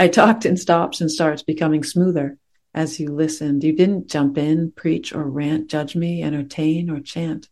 I 0.00 0.08
talked 0.08 0.46
in 0.46 0.56
stops 0.56 1.02
and 1.02 1.10
starts, 1.10 1.42
becoming 1.42 1.84
smoother 1.84 2.38
as 2.74 3.00
you 3.00 3.12
listened. 3.12 3.64
You 3.64 3.74
didn't 3.74 4.08
jump 4.08 4.38
in, 4.38 4.72
preach 4.72 5.14
or 5.14 5.28
rant, 5.28 5.68
judge 5.68 5.96
me, 5.96 6.22
entertain 6.22 6.90
or 6.90 7.00
chant. 7.00 7.48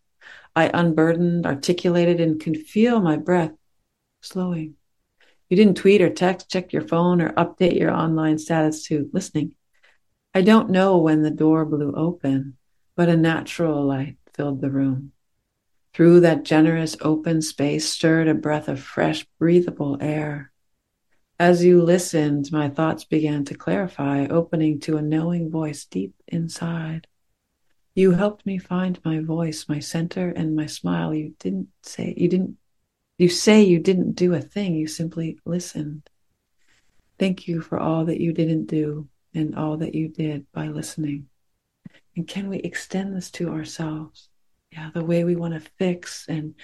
I 0.55 0.71
unburdened, 0.73 1.45
articulated, 1.45 2.19
and 2.19 2.39
could 2.39 2.57
feel 2.57 2.99
my 2.99 3.17
breath 3.17 3.51
slowing. 4.21 4.75
You 5.49 5.57
didn't 5.57 5.77
tweet 5.77 6.01
or 6.01 6.09
text, 6.09 6.49
check 6.49 6.73
your 6.73 6.87
phone, 6.87 7.21
or 7.21 7.31
update 7.33 7.79
your 7.79 7.91
online 7.91 8.37
status 8.37 8.83
to 8.87 9.09
listening. 9.13 9.55
I 10.33 10.41
don't 10.41 10.69
know 10.69 10.97
when 10.97 11.21
the 11.21 11.31
door 11.31 11.65
blew 11.65 11.93
open, 11.95 12.57
but 12.95 13.09
a 13.09 13.15
natural 13.15 13.85
light 13.85 14.17
filled 14.33 14.61
the 14.61 14.69
room. 14.69 15.13
Through 15.93 16.19
that 16.21 16.43
generous 16.43 16.95
open 17.01 17.41
space 17.41 17.89
stirred 17.89 18.27
a 18.27 18.33
breath 18.33 18.67
of 18.67 18.79
fresh, 18.79 19.25
breathable 19.39 19.97
air. 19.99 20.51
As 21.39 21.63
you 21.63 21.83
listened, 21.83 22.51
my 22.51 22.67
thoughts 22.67 23.03
began 23.03 23.45
to 23.45 23.53
clarify, 23.53 24.25
opening 24.25 24.79
to 24.81 24.97
a 24.97 25.03
knowing 25.03 25.51
voice 25.51 25.85
deep 25.85 26.15
inside. 26.27 27.05
You 27.93 28.11
helped 28.11 28.45
me 28.45 28.57
find 28.57 28.99
my 29.05 29.19
voice, 29.19 29.65
my 29.69 29.79
center, 29.79 30.29
and 30.29 30.55
my 30.55 30.65
smile. 30.65 31.13
You 31.13 31.35
didn't 31.39 31.69
say, 31.83 32.13
you 32.17 32.27
didn't, 32.27 32.57
you 33.19 33.29
say 33.29 33.61
you 33.61 33.79
didn't 33.79 34.13
do 34.13 34.33
a 34.33 34.41
thing. 34.41 34.75
You 34.75 34.87
simply 34.87 35.37
listened. 35.45 36.09
Thank 37.19 37.47
you 37.47 37.61
for 37.61 37.79
all 37.79 38.05
that 38.05 38.19
you 38.19 38.33
didn't 38.33 38.65
do 38.65 39.07
and 39.33 39.55
all 39.55 39.77
that 39.77 39.93
you 39.93 40.07
did 40.07 40.45
by 40.51 40.67
listening. 40.67 41.27
And 42.15 42.27
can 42.27 42.49
we 42.49 42.57
extend 42.57 43.15
this 43.15 43.29
to 43.31 43.49
ourselves? 43.49 44.29
Yeah, 44.71 44.89
the 44.91 45.03
way 45.03 45.23
we 45.23 45.35
want 45.35 45.53
to 45.53 45.71
fix 45.77 46.25
and 46.27 46.55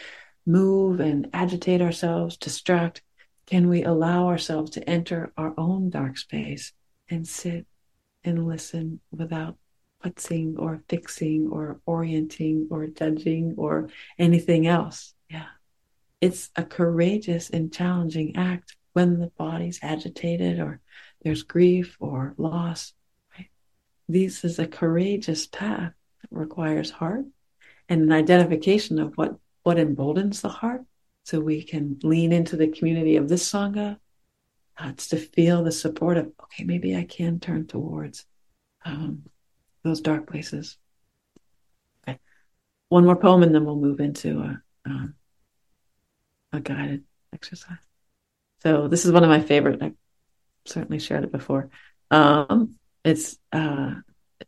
move 0.45 0.99
and 0.99 1.30
agitate 1.32 1.82
ourselves, 1.82 2.38
distract. 2.38 3.03
Can 3.45 3.67
we 3.67 3.83
allow 3.83 4.27
ourselves 4.27 4.71
to 4.71 4.89
enter 4.89 5.33
our 5.37 5.53
own 5.57 5.89
dark 5.89 6.17
space 6.17 6.73
and 7.09 7.27
sit 7.27 7.65
and 8.23 8.47
listen 8.47 9.01
without 9.11 9.57
putzing 10.03 10.55
or 10.57 10.83
fixing 10.87 11.49
or 11.49 11.79
orienting 11.85 12.67
or 12.69 12.87
judging 12.87 13.55
or 13.57 13.89
anything 14.17 14.67
else? 14.67 15.13
Yeah. 15.29 15.47
It's 16.21 16.51
a 16.55 16.63
courageous 16.63 17.49
and 17.49 17.73
challenging 17.73 18.37
act 18.37 18.77
when 18.93 19.19
the 19.19 19.31
body's 19.37 19.79
agitated 19.81 20.59
or 20.59 20.79
there's 21.21 21.43
grief 21.43 21.97
or 21.99 22.33
loss. 22.37 22.93
Right? 23.37 23.49
This 24.07 24.45
is 24.45 24.57
a 24.57 24.67
courageous 24.67 25.47
path 25.47 25.91
that 26.21 26.31
requires 26.31 26.91
heart 26.91 27.25
and 27.89 28.03
an 28.03 28.11
identification 28.13 28.99
of 28.99 29.13
what, 29.15 29.35
what 29.63 29.79
emboldens 29.79 30.41
the 30.41 30.49
heart 30.49 30.83
so 31.24 31.39
we 31.39 31.63
can 31.63 31.99
lean 32.03 32.32
into 32.32 32.57
the 32.57 32.67
community 32.67 33.15
of 33.15 33.30
this 33.30 33.49
Sangha. 33.49 33.97
Uh, 34.78 34.89
it's 34.89 35.07
to 35.09 35.17
feel 35.17 35.63
the 35.63 35.71
support 35.71 36.17
of, 36.17 36.32
okay, 36.43 36.63
maybe 36.63 36.95
I 36.95 37.03
can 37.03 37.39
turn 37.39 37.67
towards 37.67 38.26
um, 38.86 39.24
those 39.84 40.01
dark 40.01 40.28
places. 40.28 40.78
Okay. 42.07 42.19
One 42.89 43.05
more 43.05 43.15
poem 43.15 43.43
and 43.43 43.53
then 43.53 43.65
we'll 43.65 43.76
move 43.76 43.99
into 43.99 44.39
a, 44.39 44.61
um, 44.86 45.15
a 46.51 46.59
guided 46.59 47.03
exercise. 47.34 47.78
So 48.61 48.88
this 48.88 49.05
is 49.05 49.11
one 49.11 49.24
of 49.24 49.30
my 49.30 49.41
favorite. 49.41 49.82
I've 49.82 49.95
certainly 50.65 50.99
shared 50.99 51.24
it 51.24 51.32
before. 51.32 51.69
Um, 52.09 52.76
it's 53.03 53.38
uh, 53.51 53.95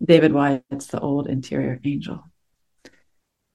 David 0.03 0.33
Whyte's 0.33 0.87
The 0.87 0.99
Old 0.99 1.27
Interior 1.27 1.79
Angel. 1.83 2.23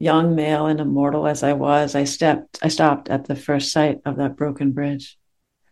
Young, 0.02 0.34
male, 0.34 0.64
and 0.64 0.80
immortal 0.80 1.26
as 1.26 1.42
I 1.42 1.52
was, 1.52 1.94
I 1.94 2.04
stepped, 2.04 2.58
I 2.62 2.68
stopped 2.68 3.10
at 3.10 3.26
the 3.26 3.36
first 3.36 3.70
sight 3.70 4.00
of 4.06 4.16
that 4.16 4.34
broken 4.34 4.72
bridge. 4.72 5.18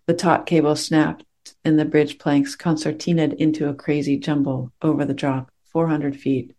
The 0.04 0.12
taut 0.12 0.44
cable 0.44 0.76
snapped, 0.76 1.24
and 1.64 1.78
the 1.78 1.86
bridge 1.86 2.18
planks 2.18 2.54
concertinaed 2.54 3.32
into 3.32 3.70
a 3.70 3.74
crazy 3.74 4.18
jumble 4.18 4.70
over 4.82 5.06
the 5.06 5.14
drop, 5.14 5.50
400 5.72 6.14
feet 6.14 6.54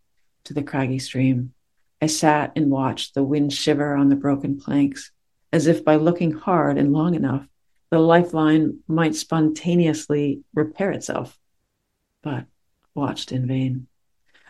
to 0.45 0.53
the 0.55 0.63
craggy 0.63 0.97
stream. 0.97 1.53
I 2.01 2.07
sat 2.07 2.53
and 2.55 2.71
watched 2.71 3.13
the 3.13 3.23
wind 3.23 3.53
shiver 3.53 3.93
on 3.93 4.09
the 4.09 4.15
broken 4.15 4.59
planks, 4.59 5.11
as 5.53 5.67
if 5.67 5.85
by 5.85 5.95
looking 5.95 6.31
hard 6.31 6.79
and 6.79 6.91
long 6.91 7.13
enough, 7.13 7.47
the 7.91 7.99
lifeline 7.99 8.79
might 8.87 9.13
spontaneously 9.13 10.41
repair 10.55 10.89
itself, 10.89 11.37
but 12.23 12.45
watched 12.95 13.31
in 13.31 13.45
vain. 13.45 13.85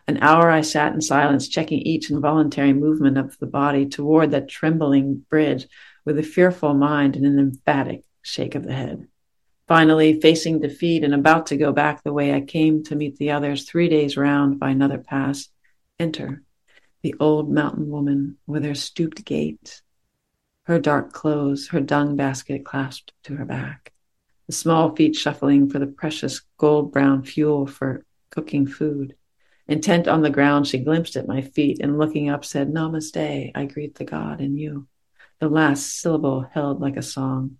An 0.10 0.18
hour 0.24 0.49
I 0.49 0.62
sat 0.62 0.95
in 0.95 1.01
silence, 1.01 1.47
checking 1.47 1.82
each 1.82 2.10
involuntary 2.10 2.74
movement 2.74 3.16
of 3.20 3.38
the 3.38 3.45
body 3.45 3.86
toward 3.86 4.32
that 4.32 4.49
trembling 4.49 5.24
bridge 5.30 5.68
with 6.03 6.18
a 6.18 6.24
fearful 6.24 6.74
mind 6.74 7.16
and 7.16 7.28
an 7.28 7.38
emphatic 7.38 8.03
shake 8.24 8.55
of 8.55 8.64
the 8.64 8.74
head. 8.74 9.07
Finally, 9.68 10.20
facing 10.20 10.62
defeat 10.62 11.03
and 11.03 11.14
about 11.14 11.45
to 11.45 11.57
go 11.57 11.72
back 11.72 12.01
the 12.01 12.12
way 12.12 12.34
I 12.34 12.41
came 12.41 12.84
to 12.86 12.95
meet 12.95 13.18
the 13.18 13.30
others 13.30 13.70
three 13.70 13.88
days 13.88 14.18
round 14.18 14.60
by 14.60 14.72
another 14.72 14.97
pass, 14.97 15.49
enter 15.99 16.41
the 17.03 17.14
old 17.20 17.51
mountain 17.51 17.91
woman 17.91 18.39
with 18.47 18.64
her 18.64 18.74
stooped 18.74 19.24
gait, 19.26 19.84
her 20.64 20.80
dark 20.80 21.14
clothes, 21.14 21.68
her 21.68 21.82
dung 21.82 22.16
basket 22.16 22.66
clasped 22.66 23.14
to 23.26 23.36
her 23.36 23.45
back, 23.45 23.93
the 24.47 24.53
small 24.53 24.95
feet 24.95 25.16
shuffling 25.16 25.70
for 25.70 25.78
the 25.78 25.86
precious 25.86 26.41
gold 26.57 26.91
brown 26.91 27.22
fuel 27.22 27.68
for 27.68 28.03
cooking 28.32 28.66
food. 28.66 29.16
Intent 29.70 30.07
on 30.07 30.24
the 30.24 30.32
ground, 30.32 30.65
she 30.65 30.80
glimpsed 30.80 31.15
at 31.15 31.28
my 31.28 31.41
feet 31.41 31.78
and 31.80 31.99
looking 31.99 32.28
up 32.28 32.43
said, 32.43 32.74
Namaste, 32.74 33.51
I 33.53 33.65
greet 33.65 33.93
the 33.93 34.03
God 34.03 34.41
in 34.41 34.57
you. 34.57 34.88
The 35.39 35.47
last 35.47 36.01
syllable 36.01 36.41
held 36.41 36.82
like 36.82 36.97
a 36.97 37.03
song. 37.03 37.57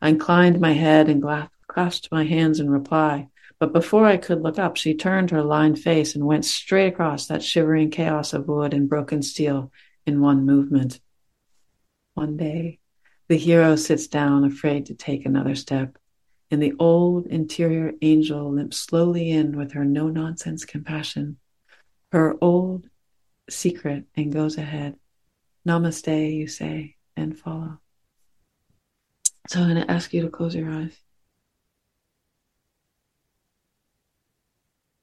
I 0.00 0.08
inclined 0.08 0.60
my 0.60 0.72
head 0.72 1.08
and 1.08 1.22
clasped 1.68 2.08
my 2.10 2.24
hands 2.24 2.58
in 2.58 2.68
reply. 2.68 3.28
But 3.60 3.72
before 3.72 4.04
I 4.04 4.16
could 4.16 4.42
look 4.42 4.58
up, 4.58 4.76
she 4.76 4.94
turned 4.94 5.30
her 5.30 5.44
lined 5.44 5.78
face 5.78 6.16
and 6.16 6.26
went 6.26 6.44
straight 6.44 6.88
across 6.88 7.28
that 7.28 7.44
shivering 7.44 7.90
chaos 7.90 8.32
of 8.32 8.48
wood 8.48 8.74
and 8.74 8.88
broken 8.88 9.22
steel 9.22 9.70
in 10.04 10.20
one 10.20 10.44
movement. 10.44 11.00
One 12.14 12.36
day, 12.36 12.80
the 13.28 13.38
hero 13.38 13.76
sits 13.76 14.08
down, 14.08 14.42
afraid 14.42 14.86
to 14.86 14.94
take 14.94 15.24
another 15.24 15.54
step, 15.54 15.96
and 16.52 16.62
the 16.62 16.74
old 16.78 17.26
interior 17.28 17.94
angel 18.02 18.52
limps 18.52 18.76
slowly 18.76 19.30
in 19.30 19.56
with 19.56 19.72
her 19.72 19.86
no 19.86 20.08
nonsense 20.08 20.66
compassion, 20.66 21.38
her 22.12 22.36
old 22.42 22.86
secret, 23.48 24.04
and 24.14 24.30
goes 24.30 24.58
ahead. 24.58 24.94
Namaste, 25.66 26.34
you 26.34 26.46
say, 26.46 26.96
and 27.16 27.38
follow. 27.38 27.80
So 29.48 29.60
I'm 29.60 29.70
going 29.70 29.82
to 29.82 29.90
ask 29.90 30.12
you 30.12 30.20
to 30.20 30.28
close 30.28 30.54
your 30.54 30.70
eyes. 30.70 30.94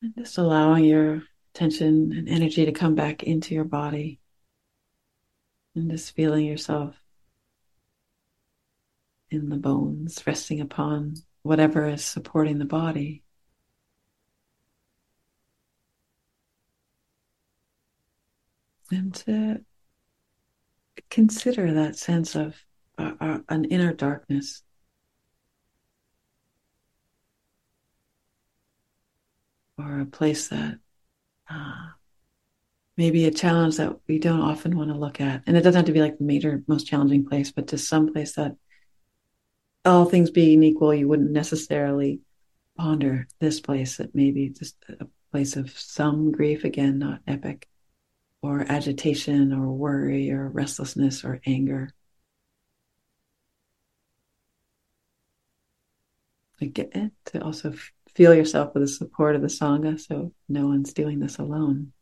And 0.03 0.13
just 0.15 0.37
allowing 0.37 0.83
your 0.83 1.23
attention 1.55 2.13
and 2.15 2.29
energy 2.29 2.65
to 2.65 2.71
come 2.71 2.93
back 2.93 3.23
into 3.23 3.55
your 3.55 3.63
body 3.63 4.19
and 5.73 5.89
just 5.89 6.15
feeling 6.15 6.45
yourself 6.45 6.95
in 9.31 9.49
the 9.49 9.57
bones, 9.57 10.21
resting 10.27 10.61
upon 10.61 11.15
whatever 11.41 11.87
is 11.87 12.03
supporting 12.03 12.59
the 12.59 12.65
body. 12.65 13.23
And 18.91 19.13
to 19.13 19.61
consider 21.09 21.73
that 21.73 21.95
sense 21.95 22.35
of 22.35 22.55
uh, 22.97 23.13
uh, 23.21 23.39
an 23.49 23.65
inner 23.65 23.93
darkness. 23.93 24.63
Or 29.77 30.01
a 30.01 30.05
place 30.05 30.49
that 30.49 30.79
uh, 31.49 31.87
maybe 32.97 33.25
a 33.25 33.31
challenge 33.31 33.77
that 33.77 33.97
we 34.07 34.19
don't 34.19 34.41
often 34.41 34.75
want 34.75 34.89
to 34.89 34.97
look 34.97 35.21
at. 35.21 35.43
And 35.47 35.55
it 35.55 35.61
doesn't 35.61 35.79
have 35.79 35.85
to 35.85 35.93
be 35.93 36.01
like 36.01 36.17
the 36.17 36.25
major, 36.25 36.63
most 36.67 36.85
challenging 36.85 37.25
place, 37.25 37.49
but 37.49 37.67
just 37.67 37.87
some 37.87 38.11
place 38.11 38.33
that, 38.33 38.57
all 39.85 40.05
things 40.05 40.31
being 40.31 40.63
equal, 40.63 40.93
you 40.93 41.07
wouldn't 41.07 41.31
necessarily 41.31 42.21
ponder 42.77 43.27
this 43.39 43.59
place 43.59 43.97
that 43.97 44.15
maybe 44.15 44.49
just 44.49 44.75
a 44.99 45.07
place 45.31 45.55
of 45.55 45.77
some 45.77 46.31
grief, 46.31 46.63
again, 46.63 46.99
not 46.99 47.21
epic, 47.27 47.67
or 48.41 48.65
agitation, 48.69 49.53
or 49.53 49.71
worry, 49.71 50.31
or 50.31 50.49
restlessness, 50.49 51.23
or 51.23 51.41
anger. 51.45 51.93
Again, 56.61 57.11
to 57.25 57.43
also 57.43 57.73
feel 58.15 58.33
yourself 58.33 58.73
with 58.73 58.83
the 58.83 58.87
support 58.87 59.35
of 59.35 59.41
the 59.41 59.47
Sangha 59.47 59.99
so 59.99 60.33
no 60.49 60.67
one's 60.67 60.93
doing 60.93 61.19
this 61.19 61.37
alone. 61.37 61.93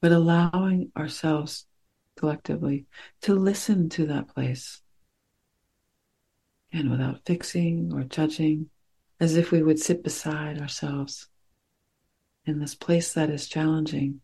But 0.00 0.12
allowing 0.12 0.90
ourselves 0.96 1.66
collectively 2.16 2.86
to 3.22 3.34
listen 3.34 3.88
to 3.90 4.06
that 4.06 4.28
place. 4.28 4.82
And 6.72 6.90
without 6.90 7.20
fixing 7.26 7.92
or 7.92 8.04
judging, 8.04 8.70
as 9.18 9.36
if 9.36 9.50
we 9.50 9.62
would 9.62 9.78
sit 9.78 10.02
beside 10.02 10.60
ourselves 10.60 11.28
in 12.46 12.58
this 12.58 12.74
place 12.74 13.12
that 13.14 13.30
is 13.30 13.48
challenging. 13.48 14.20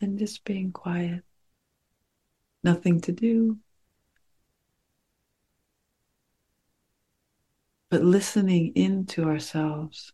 And 0.00 0.18
just 0.18 0.44
being 0.44 0.70
quiet, 0.70 1.24
nothing 2.62 3.00
to 3.00 3.12
do, 3.12 3.58
but 7.90 8.04
listening 8.04 8.72
into 8.76 9.24
ourselves 9.24 10.12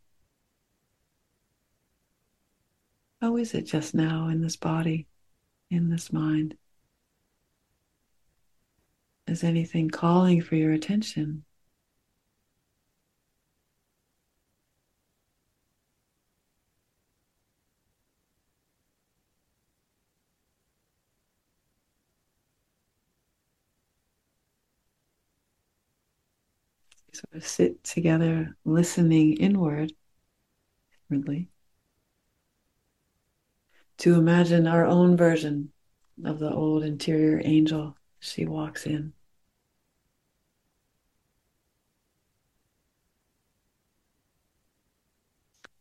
How 3.25 3.39
is 3.39 3.55
it 3.55 3.63
just 3.63 3.95
now 3.95 4.29
in 4.29 4.43
this 4.43 4.57
body, 4.57 5.07
in 5.71 5.89
this 5.89 6.13
mind? 6.13 6.59
Is 9.27 9.43
anything 9.43 9.89
calling 9.89 10.43
for 10.43 10.57
your 10.57 10.73
attention? 10.73 11.47
Sort 27.15 27.37
of 27.37 27.47
sit 27.47 27.83
together, 27.85 28.55
listening 28.67 29.39
inward, 29.39 29.95
inwardly 31.11 31.54
to 33.99 34.15
imagine 34.15 34.67
our 34.67 34.85
own 34.85 35.17
version 35.17 35.71
of 36.25 36.39
the 36.39 36.51
old 36.51 36.85
interior 36.85 37.41
angel. 37.45 37.97
She 38.21 38.47
walks 38.47 38.87
in. 38.87 39.13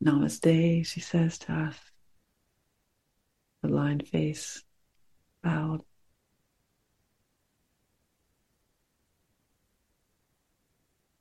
Namaste, 0.04 0.86
she 0.86 1.00
says 1.00 1.38
to 1.40 1.54
us. 1.54 1.80
The 3.62 3.70
lined 3.70 4.06
face, 4.08 4.64
bowed. 5.42 5.84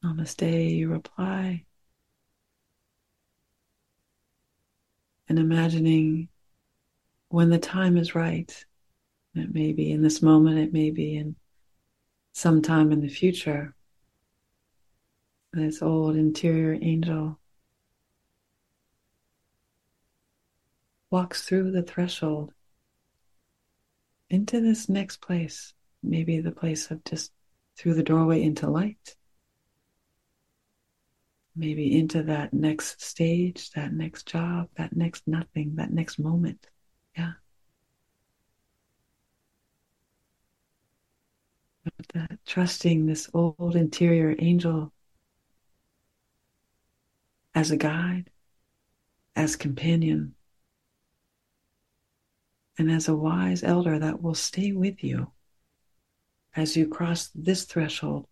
Namaste, 0.05 0.77
you 0.77 0.89
reply. 0.89 1.65
And 5.29 5.39
imagining 5.39 6.29
when 7.33 7.49
the 7.49 7.59
time 7.59 7.97
is 7.97 8.15
right, 8.15 8.67
it 9.35 9.55
may 9.55 9.73
be 9.73 9.91
in 9.91 10.03
this 10.03 10.21
moment, 10.21 10.59
it 10.59 10.71
may 10.71 10.91
be 10.91 11.17
in 11.17 11.35
some 12.35 12.61
time 12.61 12.93
in 12.93 13.01
the 13.01 13.09
future, 13.09 13.75
this 15.55 15.81
old 15.81 16.15
interior 16.15 16.79
angel 16.83 17.39
walks 21.11 21.45
through 21.45 21.71
the 21.71 21.83
threshold 21.83 22.53
into 24.29 24.61
this 24.61 24.91
next 24.91 25.23
place, 25.23 25.73
maybe 26.03 26.39
the 26.39 26.53
place 26.53 26.91
of 26.91 27.03
just 27.03 27.33
through 27.79 27.95
the 27.95 28.03
doorway 28.03 28.43
into 28.43 28.69
light, 28.69 29.17
maybe 31.57 31.99
into 31.99 32.25
that 32.25 32.53
next 32.53 33.01
stage, 33.01 33.71
that 33.71 33.95
next 33.95 34.27
job, 34.27 34.69
that 34.77 34.95
next 34.95 35.27
nothing, 35.27 35.77
that 35.77 35.91
next 35.91 36.19
moment. 36.19 36.67
Yeah. 37.17 37.33
That 42.15 42.45
trusting 42.45 43.07
this 43.07 43.31
old 43.33 43.77
interior 43.77 44.35
angel 44.39 44.93
as 47.55 47.71
a 47.71 47.77
guide, 47.77 48.31
as 49.37 49.57
companion, 49.57 50.35
and 52.79 52.91
as 52.91 53.09
a 53.09 53.17
wise 53.17 53.63
elder 53.63 53.99
that 53.99 54.23
will 54.23 54.35
stay 54.35 54.73
with 54.73 55.05
you 55.05 55.33
as 56.55 56.77
you 56.77 56.87
cross 56.87 57.31
this 57.35 57.65
threshold, 57.65 58.27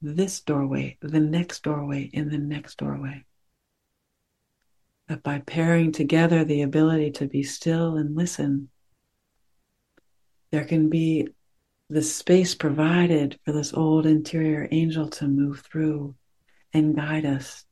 this 0.00 0.40
doorway, 0.40 0.96
the 1.00 1.20
next 1.20 1.62
doorway, 1.62 2.10
and 2.14 2.30
the 2.30 2.38
next 2.38 2.78
doorway. 2.78 3.24
That 5.08 5.22
by 5.22 5.40
pairing 5.40 5.92
together 5.92 6.44
the 6.44 6.62
ability 6.62 7.10
to 7.12 7.26
be 7.26 7.42
still 7.42 7.96
and 7.96 8.14
listen, 8.14 8.68
there 10.52 10.64
can 10.64 10.88
be 10.88 11.28
the 11.88 12.02
space 12.02 12.54
provided 12.54 13.38
for 13.44 13.52
this 13.52 13.72
old 13.72 14.04
interior 14.04 14.68
angel 14.70 15.08
to 15.08 15.26
move 15.26 15.60
through 15.60 16.14
and 16.74 16.94
guide 16.94 17.24
us 17.24 17.64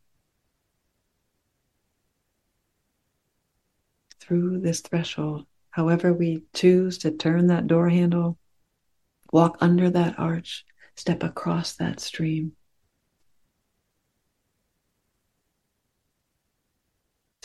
through 4.18 4.61
this 4.61 4.80
threshold 4.80 5.47
however 5.76 6.11
we 6.11 6.43
choose 6.55 6.97
to 6.97 7.11
turn 7.11 7.49
that 7.49 7.66
door 7.66 7.91
handle, 7.91 8.39
walk 9.30 9.59
under 9.61 9.91
that 9.91 10.18
arch, 10.18 10.64
step 10.95 11.22
across 11.22 11.74
that 11.74 12.01
stream. 12.01 12.53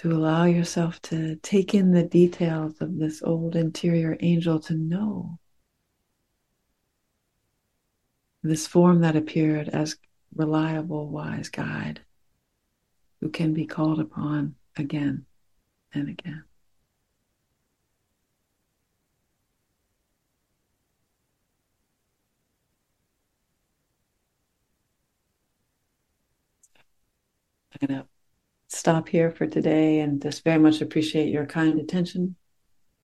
To 0.02 0.12
allow 0.12 0.46
yourself 0.46 1.00
to 1.04 1.36
take 1.44 1.76
in 1.76 1.92
the 1.92 2.02
details 2.02 2.82
of 2.82 2.98
this 2.98 3.22
old 3.22 3.56
interior 3.56 4.18
angel 4.20 4.60
to 4.62 4.74
know 4.74 5.38
this 8.42 8.66
form 8.66 9.02
that 9.02 9.16
appeared 9.16 9.70
as 9.70 9.98
reliable, 10.34 11.08
wise 11.08 11.50
guide 11.50 12.02
who 13.20 13.30
can 13.30 13.54
be 13.54 13.68
called 13.68 14.00
upon 14.00 14.56
again 14.76 15.28
and 15.94 16.10
again. 16.10 16.46
Stop 28.72 29.10
here 29.10 29.32
for 29.32 29.48
today 29.48 30.00
and 30.00 30.22
just 30.22 30.44
very 30.44 30.60
much 30.60 30.82
appreciate 30.82 31.30
your 31.30 31.46
kind 31.46 31.80
attention 31.80 32.36